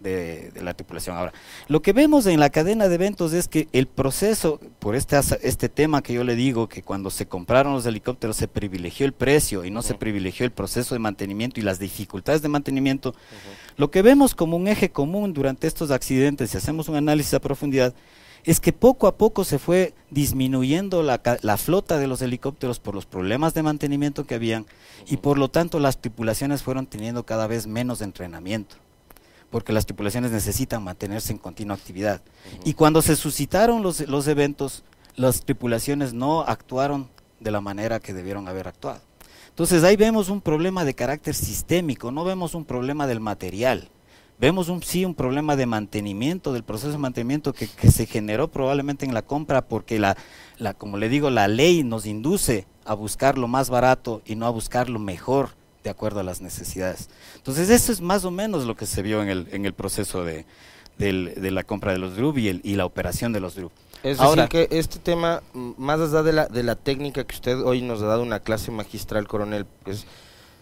la 0.03 0.75
tripulación. 0.75 1.17
Ahora, 1.17 1.33
lo 1.69 1.83
que 1.83 1.93
vemos 1.93 2.27
en 2.27 2.41
la 2.41 2.51
cadena 2.51 2.89
de 2.89 2.95
eventos 2.95 3.33
es 3.33 3.49
que 3.49 3.69
el 3.73 3.87
proceso, 3.87 4.61
por 4.79 4.95
este, 4.95 5.19
este 5.43 5.69
tema 5.69 6.03
que 6.03 6.13
yo 6.13 6.25
le 6.25 6.35
digo, 6.35 6.69
que 6.69 6.83
cuando 6.83 7.11
se 7.11 7.27
compraron 7.27 7.73
los 7.73 7.87
helicópteros 7.87 8.37
se 8.37 8.49
privilegió 8.49 9.07
el 9.07 9.13
precio 9.13 9.65
y 9.65 9.71
no 9.71 9.83
se 9.83 9.95
privilegió 9.95 10.45
el 10.45 10.53
proceso 10.53 10.95
de 10.95 10.99
mantenimiento 10.99 11.61
y 11.61 11.63
las 11.63 11.79
dificultades 11.79 12.43
de 12.43 12.49
mantenimiento, 12.49 13.15
lo 13.77 13.91
que 13.91 14.03
vemos 14.03 14.35
como 14.35 14.57
un 14.57 14.69
eje 14.69 14.91
común 14.91 15.33
durante 15.33 15.67
estos 15.67 15.91
accidentes, 15.91 16.51
si 16.51 16.57
hacemos 16.57 16.89
un 16.89 16.97
análisis 16.97 17.35
a 17.35 17.41
profundidad, 17.41 17.95
es 18.45 18.61
que 18.61 18.73
poco 18.73 19.07
a 19.07 19.17
poco 19.17 19.45
se 19.45 19.59
fue 19.59 19.95
disminuyendo 20.11 21.03
la, 21.03 21.21
la, 21.43 21.57
flota 21.57 21.99
de 21.99 22.09
los 22.09 22.23
helicópteros 22.23 22.81
por 22.81 22.95
los 22.95 23.07
problemas 23.07 23.55
de 23.55 23.63
mantenimiento 23.63 24.27
que 24.27 24.35
habían 24.35 24.67
y 25.07 25.19
por 25.19 25.39
lo 25.39 25.49
tanto 25.49 25.79
las 25.79 26.01
tripulaciones 26.01 26.63
fueron 26.63 26.87
teniendo 26.87 27.25
cada 27.25 27.47
vez 27.47 27.69
menos 27.69 28.01
entrenamiento 28.01 28.77
porque 29.53 29.75
las 29.75 29.85
tripulaciones 29.87 30.33
necesitan 30.33 30.83
mantenerse 30.83 31.31
en 31.31 31.39
continua 31.39 31.77
actividad. 31.77 32.23
Y 32.65 32.73
cuando 32.73 33.03
se 33.03 33.15
suscitaron 33.15 33.83
los, 33.83 34.01
los 34.09 34.27
eventos, 34.27 34.83
las 35.15 35.43
tripulaciones 35.43 36.15
no 36.15 36.41
actuaron 36.41 37.09
de 37.39 37.51
la 37.51 37.61
manera 37.61 38.01
que 38.01 38.15
debieron 38.15 38.49
haber 38.49 38.67
actuado. 38.67 39.01
Entonces 39.51 39.85
ahí 39.85 39.97
vemos 39.97 40.31
un 40.31 40.41
problema 40.41 40.87
de 40.87 40.95
carácter 40.95 41.35
sistémico, 41.35 42.11
no 42.11 42.25
vemos 42.25 42.55
un 42.55 42.65
problema 42.65 43.07
del 43.07 43.21
material. 43.21 43.91
Vemos 44.39 44.71
un, 44.71 44.83
sí 44.83 45.05
un 45.05 45.15
problema 45.15 45.55
de 45.55 45.67
mantenimiento, 45.67 46.55
del 46.55 46.65
proceso 46.65 46.91
de 46.91 46.99
mantenimiento 46.99 47.53
que, 47.53 47.69
que 47.69 47.91
se 47.91 48.07
generó 48.07 48.49
probablemente 48.49 49.05
en 49.05 49.13
la 49.13 49.23
compra 49.23 49.69
porque 49.69 49.99
la, 49.99 50.17
la, 50.57 50.73
como 50.73 50.97
le 50.97 51.11
digo, 51.11 51.29
la 51.29 51.47
ley 51.47 51.85
nos 51.85 52.07
induce 52.07 52.67
a 52.87 52.95
buscar 52.95 53.37
lo 53.37 53.47
más 53.49 53.69
barato 53.69 54.23
y 54.25 54.35
no 54.35 54.47
a 54.47 54.51
buscar 54.51 54.89
lo 54.89 54.99
mejor 54.99 55.51
de 55.83 55.91
acuerdo 55.91 56.21
a 56.21 56.23
las 56.23 56.41
necesidades. 56.41 57.09
Entonces, 57.37 57.71
eso 57.71 57.93
es 57.93 58.01
más 58.01 58.25
o 58.25 58.31
menos 58.31 58.65
lo 58.65 58.77
que 58.77 58.87
se 58.87 59.03
vio 59.03 59.23
en 59.23 59.29
el, 59.29 59.49
en 59.53 59.67
el 59.67 59.73
proceso 59.73 60.25
de, 60.25 60.45
de 60.99 61.51
la 61.51 61.65
compra 61.65 61.93
de 61.93 61.99
los 61.99 62.17
DRUB 62.17 62.39
y, 62.39 62.61
y, 62.63 62.77
la 62.77 62.85
operación 62.85 63.33
de 63.33 63.41
los 63.41 63.55
DRUB. 63.57 63.71
Es 64.03 64.21
Ahora, 64.21 64.47
decir, 64.47 64.69
que 64.69 64.79
este 64.79 64.99
tema, 64.99 65.43
más 65.53 66.01
allá 66.01 66.23
de 66.23 66.33
la, 66.33 66.47
de 66.47 66.63
la 66.63 66.75
técnica 66.75 67.25
que 67.25 67.35
usted 67.35 67.61
hoy 67.61 67.83
nos 67.83 68.03
ha 68.03 68.07
dado 68.07 68.23
una 68.23 68.41
clase 68.41 68.71
magistral, 68.71 69.29
coronel, 69.29 69.67
es 69.87 70.07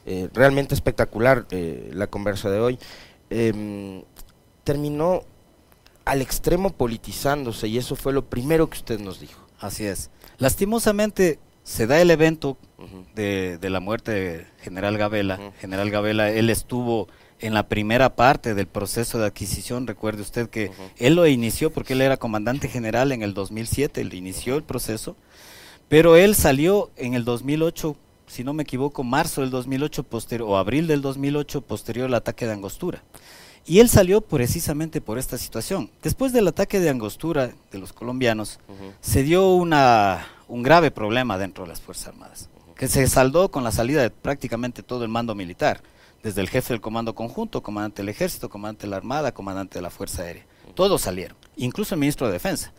eh, 0.07 0.29
realmente 0.33 0.75
espectacular 0.75 1.47
eh, 1.51 1.91
la 1.95 2.07
conversa 2.07 2.51
de 2.51 2.61
hoy, 2.61 2.79
em, 3.31 4.03
terminó 4.65 5.23
al 6.05 6.23
extremo 6.23 6.71
politizándose 6.71 7.69
y 7.69 7.79
eso 7.79 7.97
fue 7.97 8.13
lo 8.13 8.25
primero 8.25 8.69
que 8.69 8.79
usted 8.79 8.99
nos 8.99 9.21
dijo. 9.21 9.41
Así 9.59 9.85
es. 9.85 10.11
Lastimosamente, 10.39 11.39
se 11.71 11.87
da 11.87 12.01
el 12.01 12.11
evento 12.11 12.57
de, 13.15 13.57
de, 13.59 13.71
la 13.71 13.79
muerte 13.79 14.11
de 14.11 14.47
General 14.61 14.99
Gabela. 14.99 15.53
General 15.61 15.89
Gabela, 15.89 16.29
él 16.29 16.51
estuvo 16.51 17.07
en 17.39 17.55
la 17.55 17.69
primera 17.69 18.17
parte 18.17 18.55
del 18.55 18.67
proceso 18.67 19.21
de 19.21 19.27
adquisición. 19.27 19.87
Recuerde 19.87 20.21
usted 20.21 20.51
que 20.51 20.73
él 20.99 21.15
lo 21.15 21.29
inició 21.29 21.71
porque 21.71 21.93
él 21.93 22.01
era 22.01 22.17
comandante 22.17 22.67
general 22.67 23.13
en 23.13 23.23
el 23.23 23.35
2007, 23.35 24.01
él 24.01 24.15
inició 24.15 24.57
el 24.57 24.65
proceso, 24.65 25.15
pero 25.89 26.17
él 26.17 26.35
salió 26.35 26.91
en 26.97 27.15
el 27.15 27.25
2008, 27.25 27.95
si 28.27 28.43
no 28.43 28.53
me 28.53 28.65
equivoco, 28.65 29.05
marzo 29.05 29.43
del 29.43 29.51
2008 29.51 30.03
posterior, 30.03 30.49
o 30.51 30.59
abril 30.59 30.89
del 30.89 31.03
2008 31.03 31.61
posterior 31.61 32.07
al 32.07 32.15
ataque 32.15 32.47
de 32.47 32.53
Angostura. 32.53 33.05
Y 33.65 33.79
él 33.79 33.89
salió 33.89 34.23
precisamente 34.23 35.01
por 35.01 35.19
esta 35.19 35.39
situación. 35.39 35.89
Después 36.03 36.33
del 36.33 36.49
ataque 36.49 36.81
de 36.81 36.91
Angostura 36.91 37.53
de 37.71 37.79
los 37.79 37.93
colombianos, 37.93 38.59
se 39.01 39.23
dio 39.23 39.55
una, 39.55 40.27
un 40.51 40.63
grave 40.63 40.91
problema 40.91 41.39
dentro 41.39 41.65
de 41.65 41.69
las 41.69 41.81
Fuerzas 41.81 42.09
Armadas. 42.09 42.51
que 42.77 42.89
se 42.89 43.07
saldó 43.07 43.51
con 43.51 43.63
la 43.63 43.73
salida 43.73 44.01
de 44.03 44.11
prácticamente 44.11 44.83
todo 44.83 45.05
el 45.05 45.11
mando 45.11 45.35
militar, 45.35 45.83
desde 46.23 46.41
el 46.41 46.49
jefe 46.49 46.73
del 46.73 46.81
comando 46.81 47.15
conjunto, 47.15 47.63
comandante 47.63 48.03
del 48.03 48.09
ejército, 48.09 48.49
comandante 48.49 48.87
de 48.87 48.91
la 48.91 48.97
armada, 48.97 49.33
comandante 49.33 49.79
de 49.79 49.83
la 49.83 49.91
fuerza 49.91 50.23
aérea. 50.23 50.47
Todos 50.75 51.03
salieron, 51.03 51.37
incluso 51.57 51.95
el 51.95 52.01
ministro 52.01 52.27
de 52.27 52.33
defensa. 52.35 52.73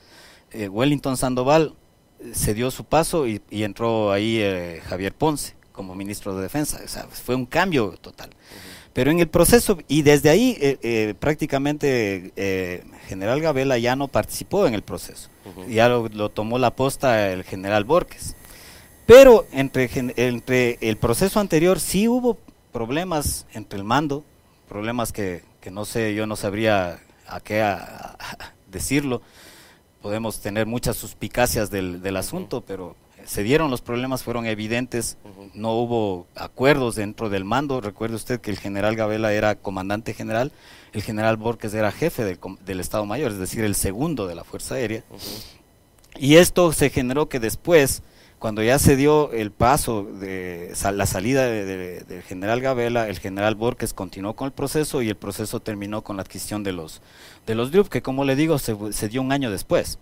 Eh, 0.52 0.68
Wellington 0.68 1.18
Sandoval 1.18 1.76
eh, 2.20 2.32
se 2.34 2.54
dio 2.54 2.72
su 2.72 2.84
paso 2.84 3.28
y, 3.28 3.42
entró 3.52 4.12
ahí 4.12 4.40
eh, 4.40 4.82
Javier 4.86 5.14
Ponce 5.14 5.56
como 5.72 5.96
ministro 5.96 6.36
de 6.36 6.42
defensa. 6.42 6.82
O 6.84 6.88
sea, 6.88 7.04
fue 7.04 7.36
un 7.36 7.46
cambio 7.46 7.96
total. 8.02 8.32
Pero 8.94 9.12
en 9.12 9.20
el 9.20 9.30
proceso, 9.30 9.78
y 9.88 10.02
desde 10.02 10.30
ahí 10.30 11.16
prácticamente 11.20 12.34
general 13.08 13.42
Gabela 13.42 13.78
ya 13.78 13.96
no 13.96 14.10
participó 14.10 14.68
en 14.68 14.74
el 14.74 14.82
proceso. 14.82 15.30
Ya 15.70 15.88
lo, 15.88 16.10
lo, 16.10 16.30
tomó 16.30 16.60
la 16.60 16.76
posta 16.76 17.32
el 17.32 17.44
general 17.44 17.86
Borges. 17.86 18.36
Pero 19.06 19.46
entre, 19.52 19.90
entre 20.16 20.78
el 20.82 20.98
proceso 20.98 21.40
anterior 21.40 21.80
sí 21.80 22.08
hubo 22.08 22.38
problemas 22.72 23.46
entre 23.54 23.78
el 23.78 23.84
mando, 23.84 24.24
problemas 24.70 25.12
que, 25.12 25.44
que 25.60 25.72
no 25.72 25.86
sé, 25.86 26.14
yo 26.16 26.26
no 26.28 26.36
sabría 26.36 27.00
a 27.28 27.40
qué 27.42 27.62
decirlo. 28.68 29.22
Podemos 30.02 30.40
tener 30.40 30.66
muchas 30.66 30.96
suspicacias 30.98 31.70
del, 31.70 32.02
del 32.02 32.18
asunto, 32.18 32.62
pero 32.62 32.96
se 33.26 33.44
dieron 33.44 33.72
los 33.72 33.82
problemas, 33.82 34.24
fueron 34.24 34.46
evidentes, 34.46 35.18
no 35.54 35.74
hubo 35.74 36.28
acuerdos 36.36 36.96
dentro 36.96 37.30
del 37.30 37.46
mando. 37.46 37.82
Recuerde 37.82 38.16
usted 38.16 38.42
que 38.42 38.52
el 38.52 38.58
general 38.58 38.96
Gabela 38.96 39.34
era 39.34 39.56
comandante 39.56 40.14
general, 40.14 40.52
el 40.94 41.02
general 41.02 41.38
Borges 41.38 41.74
era 41.74 41.92
jefe 41.92 42.24
del, 42.24 42.40
del 42.66 42.80
Estado 42.80 43.06
Mayor, 43.06 43.32
es 43.32 43.38
decir, 43.38 43.64
el 43.64 43.76
segundo 43.76 44.28
de 44.28 44.36
la 44.36 44.44
Fuerza 44.44 44.76
Aérea. 44.76 45.04
Y 46.18 46.36
esto 46.36 46.74
se 46.74 46.90
generó 46.90 47.30
que 47.30 47.40
después 47.40 48.04
cuando 48.42 48.64
ya 48.64 48.80
se 48.80 48.96
dio 48.96 49.32
el 49.34 49.52
paso 49.52 50.02
de 50.04 50.74
la 50.96 51.06
salida 51.06 51.46
del 51.46 52.24
general 52.24 52.60
Gabela, 52.60 53.08
el 53.08 53.20
general 53.20 53.54
Borges 53.54 53.94
continuó 53.94 54.36
con 54.36 54.48
el 54.48 54.52
proceso 54.52 55.04
y 55.04 55.10
el 55.10 55.16
proceso 55.16 55.60
terminó 55.60 56.02
con 56.02 56.16
la 56.18 56.24
adquisición 56.24 56.64
de 56.64 56.72
los 56.72 57.04
de 57.46 57.54
los 57.54 57.70
que 57.88 58.02
como 58.02 58.26
le 58.26 58.36
digo 58.36 58.58
se, 58.58 58.76
dio 59.10 59.22
un 59.22 59.32
año 59.32 59.52
después. 59.52 60.00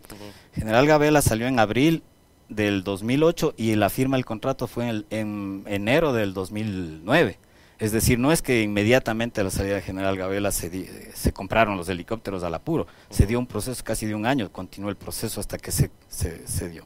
General 0.54 0.88
Gabela 0.88 1.22
salió 1.22 1.48
en 1.48 1.60
abril 1.60 2.02
del 2.50 2.84
2008 2.84 3.54
y 3.58 3.76
la 3.76 3.90
firma 3.90 4.18
del 4.18 4.26
contrato 4.26 4.68
fue 4.68 5.04
en, 5.10 5.64
enero 5.68 6.14
del 6.14 6.34
2009. 6.34 7.38
Es 7.78 7.94
decir, 7.94 8.20
no 8.20 8.34
es 8.34 8.42
que 8.42 8.62
inmediatamente 8.62 9.40
a 9.40 9.46
la 9.46 9.52
salida 9.52 9.76
del 9.76 9.84
general 9.84 10.18
Gabela 10.18 10.52
se, 10.52 11.14
se 11.14 11.32
compraron 11.32 11.78
los 11.78 11.88
helicópteros 11.88 12.44
al 12.44 12.54
apuro, 12.54 12.88
se 13.10 13.26
dio 13.26 13.40
un 13.40 13.48
proceso 13.48 13.82
casi 13.86 14.06
de 14.06 14.16
un 14.16 14.26
año, 14.26 14.52
continuó 14.52 14.90
el 14.90 14.98
proceso 14.98 15.40
hasta 15.40 15.58
que 15.58 15.72
se, 15.72 15.90
se 16.10 16.70
dio. 16.70 16.86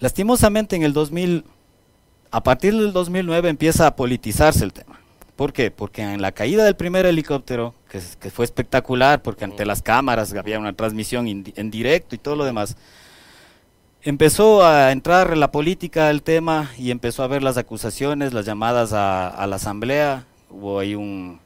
Lastimosamente 0.00 0.76
en 0.76 0.82
el 0.82 0.92
2000, 0.92 1.44
a 2.30 2.42
partir 2.42 2.74
del 2.76 2.92
2009 2.92 3.48
empieza 3.48 3.86
a 3.86 3.96
politizarse 3.96 4.64
el 4.64 4.74
tema. 4.74 5.00
¿Por 5.34 5.52
qué? 5.52 5.70
Porque 5.70 6.02
en 6.02 6.20
la 6.20 6.32
caída 6.32 6.64
del 6.64 6.74
primer 6.74 7.06
helicóptero, 7.06 7.72
que, 7.88 8.00
fue 8.30 8.44
espectacular, 8.44 9.22
porque 9.22 9.44
ante 9.44 9.64
las 9.64 9.82
cámaras 9.82 10.34
había 10.34 10.58
una 10.58 10.72
transmisión 10.72 11.28
en 11.28 11.70
directo 11.70 12.16
y 12.16 12.18
todo 12.18 12.34
lo 12.34 12.44
demás, 12.44 12.76
empezó 14.02 14.64
a 14.64 14.92
entrar 14.92 15.32
en 15.32 15.40
la 15.40 15.50
política 15.50 16.10
el 16.10 16.22
tema 16.22 16.70
y 16.78 16.90
empezó 16.90 17.22
a 17.22 17.26
ver 17.26 17.42
las 17.42 17.56
acusaciones, 17.56 18.32
las 18.32 18.46
llamadas 18.46 18.92
a, 18.92 19.46
la 19.46 19.56
asamblea. 19.56 20.26
Hubo 20.50 20.78
ahí 20.78 20.94
un, 20.94 21.40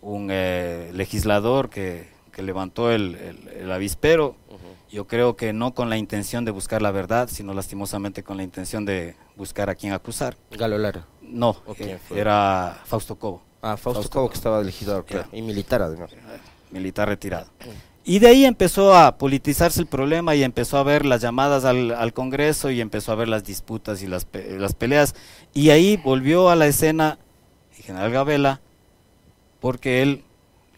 un 0.00 0.28
eh, 0.30 0.90
legislador 0.94 1.70
que, 1.70 2.10
levantó 2.38 2.90
el, 2.90 3.14
el 3.56 3.70
avispero 3.70 4.36
yo 4.92 5.06
creo 5.06 5.36
que 5.36 5.54
no 5.54 5.72
con 5.72 5.88
la 5.88 5.96
intención 5.96 6.44
de 6.44 6.50
buscar 6.50 6.82
la 6.82 6.90
verdad, 6.90 7.28
sino 7.32 7.54
lastimosamente 7.54 8.22
con 8.22 8.36
la 8.36 8.42
intención 8.42 8.84
de 8.84 9.16
buscar 9.36 9.70
a 9.70 9.74
quién 9.74 9.94
acusar. 9.94 10.36
Galo 10.50 10.76
Lara. 10.76 11.06
No, 11.22 11.56
eh, 11.78 11.98
era 12.14 12.78
Fausto 12.84 13.18
Cobo. 13.18 13.42
Ah, 13.62 13.78
Fausto, 13.78 14.10
Cobo, 14.10 14.28
que 14.28 14.34
estaba 14.34 14.60
legislador, 14.62 15.06
y 15.32 15.40
militar 15.40 15.80
además. 15.80 16.10
Militar 16.70 17.08
retirado. 17.08 17.46
Y 18.04 18.18
de 18.18 18.28
ahí 18.28 18.44
empezó 18.44 18.94
a 18.94 19.16
politizarse 19.16 19.80
el 19.80 19.86
problema 19.86 20.34
y 20.34 20.42
empezó 20.42 20.76
a 20.76 20.82
ver 20.82 21.06
las 21.06 21.20
llamadas 21.20 21.64
al, 21.64 22.12
Congreso 22.12 22.70
y 22.70 22.80
empezó 22.80 23.12
a 23.12 23.14
ver 23.14 23.28
las 23.28 23.44
disputas 23.44 24.02
y 24.02 24.08
las, 24.08 24.26
las 24.58 24.74
peleas. 24.74 25.14
Y 25.54 25.70
ahí 25.70 25.96
volvió 25.96 26.50
a 26.50 26.56
la 26.56 26.66
escena 26.66 27.18
el 27.76 27.84
general 27.84 28.10
Gabela, 28.10 28.60
porque 29.60 30.02
él 30.02 30.24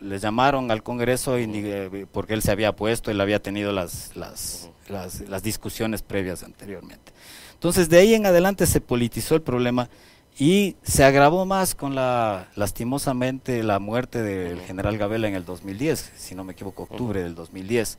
les 0.01 0.21
llamaron 0.21 0.71
al 0.71 0.83
Congreso 0.83 1.39
y 1.39 1.47
eh, 1.51 2.07
porque 2.13 2.35
él 2.35 2.43
se 2.43 2.51
había 2.51 2.77
puesto, 2.77 3.11
él 3.11 3.21
había 3.21 3.41
tenido 3.41 3.73
las, 3.73 4.15
las, 4.15 4.69
las, 4.89 5.43
discusiones 5.43 6.03
previas 6.03 6.43
anteriormente. 6.43 7.13
Entonces 7.55 7.89
de 7.89 7.99
ahí 7.99 8.13
en 8.13 8.27
adelante 8.27 8.67
se 8.67 8.83
politizó 8.83 9.35
el 9.35 9.43
problema 9.43 9.89
y 10.39 10.77
se 10.83 11.05
agravó 11.05 11.47
más 11.47 11.75
con 11.75 11.95
la, 11.95 12.49
lastimosamente, 12.57 13.63
la 13.63 13.79
muerte 13.79 14.23
del 14.23 14.61
general 14.61 14.99
Gabela 14.99 15.29
en 15.29 15.35
el 15.35 15.45
2010, 15.45 16.13
si 16.17 16.35
no 16.35 16.45
me 16.45 16.53
equivoco, 16.53 16.85
octubre 16.85 17.23
del 17.23 17.35
2010, 17.35 17.99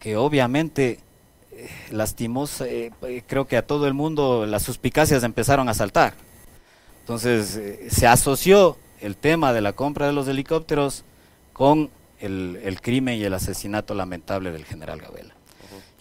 que 0.00 0.16
obviamente 0.16 1.00
eh, 1.52 1.68
lastimos, 1.90 2.60
eh, 2.62 2.90
creo 3.26 3.46
que 3.46 3.56
a 3.56 3.66
todo 3.66 3.86
el 3.86 3.94
mundo 3.94 4.46
las 4.46 4.62
suspicacias 4.62 5.24
empezaron 5.24 5.68
a 5.68 5.74
saltar. 5.74 6.14
Entonces 7.00 7.60
se 7.90 8.06
asoció 8.06 8.78
el 9.00 9.16
tema 9.16 9.52
de 9.52 9.60
la 9.60 9.72
compra 9.72 10.06
de 10.06 10.12
los 10.12 10.28
helicópteros 10.28 11.04
con 11.52 11.90
el, 12.20 12.78
crimen 12.80 13.18
y 13.18 13.24
el 13.24 13.34
asesinato 13.34 13.94
lamentable 13.94 14.52
del 14.52 14.64
general 14.64 15.00
Gabela. 15.00 15.34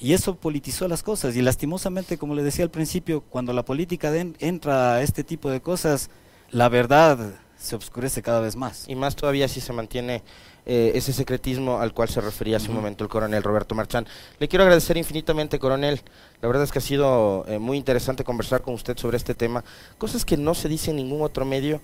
Y 0.01 0.13
eso 0.13 0.35
politizó 0.35 0.87
las 0.87 1.03
cosas 1.03 1.35
y 1.35 1.43
lastimosamente, 1.43 2.17
como 2.17 2.33
le 2.33 2.41
decía 2.41 2.65
al 2.65 2.71
principio, 2.71 3.21
cuando 3.21 3.53
la 3.53 3.63
política 3.63 4.11
entra 4.39 4.95
a 4.95 5.01
este 5.03 5.23
tipo 5.23 5.51
de 5.51 5.61
cosas, 5.61 6.09
la 6.49 6.69
verdad 6.69 7.35
se 7.55 7.75
oscurece 7.75 8.23
cada 8.23 8.39
vez 8.39 8.55
más. 8.55 8.89
Y 8.89 8.95
más 8.95 9.15
todavía 9.15 9.47
si 9.47 9.61
se 9.61 9.73
mantiene 9.73 10.23
eh, 10.65 10.91
ese 10.95 11.13
secretismo 11.13 11.79
al 11.79 11.93
cual 11.93 12.09
se 12.09 12.19
refería 12.19 12.57
hace 12.57 12.69
un 12.69 12.75
momento 12.75 13.03
el 13.03 13.09
coronel 13.11 13.43
Roberto 13.43 13.75
Marchán. 13.75 14.07
Le 14.39 14.47
quiero 14.47 14.63
agradecer 14.63 14.97
infinitamente, 14.97 15.59
coronel. 15.59 16.01
La 16.41 16.47
verdad 16.47 16.63
es 16.63 16.71
que 16.71 16.79
ha 16.79 16.81
sido 16.81 17.45
eh, 17.47 17.59
muy 17.59 17.77
interesante 17.77 18.23
conversar 18.23 18.61
con 18.61 18.73
usted 18.73 18.97
sobre 18.97 19.17
este 19.17 19.35
tema. 19.35 19.63
Cosas 19.99 20.25
que 20.25 20.35
no 20.35 20.55
se 20.55 20.67
dicen 20.67 20.97
en 20.97 21.07
ningún 21.07 21.21
otro 21.21 21.45
medio 21.45 21.79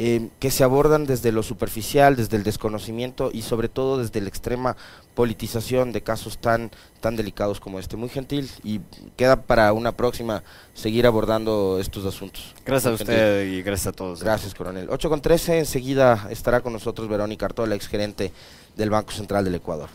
eh, 0.00 0.28
que 0.38 0.52
se 0.52 0.62
abordan 0.62 1.06
desde 1.06 1.32
lo 1.32 1.42
superficial, 1.42 2.14
desde 2.14 2.36
el 2.36 2.44
desconocimiento 2.44 3.30
y 3.32 3.42
sobre 3.42 3.68
todo 3.68 3.98
desde 3.98 4.20
la 4.20 4.28
extrema 4.28 4.76
politización 5.16 5.90
de 5.90 6.02
casos 6.02 6.38
tan, 6.38 6.70
tan 7.00 7.16
delicados 7.16 7.58
como 7.58 7.80
este. 7.80 7.96
Muy 7.96 8.08
gentil 8.08 8.48
y 8.62 8.80
queda 9.16 9.42
para 9.42 9.72
una 9.72 9.90
próxima 9.90 10.44
seguir 10.72 11.04
abordando 11.04 11.78
estos 11.80 12.06
asuntos. 12.06 12.54
Gracias 12.64 12.92
a 12.92 12.94
usted 12.94 13.46
y 13.46 13.62
gracias 13.62 13.88
a 13.88 13.92
todos. 13.92 14.22
Gracias, 14.22 14.54
coronel. 14.54 14.86
8 14.88 15.10
con 15.10 15.20
13, 15.20 15.58
enseguida 15.58 16.28
estará 16.30 16.60
con 16.60 16.72
nosotros 16.72 17.08
Verónica 17.08 17.46
Artola, 17.46 17.74
ex 17.74 17.88
gerente 17.88 18.30
del 18.76 18.90
Banco 18.90 19.10
Central 19.10 19.44
del 19.44 19.56
Ecuador. 19.56 19.88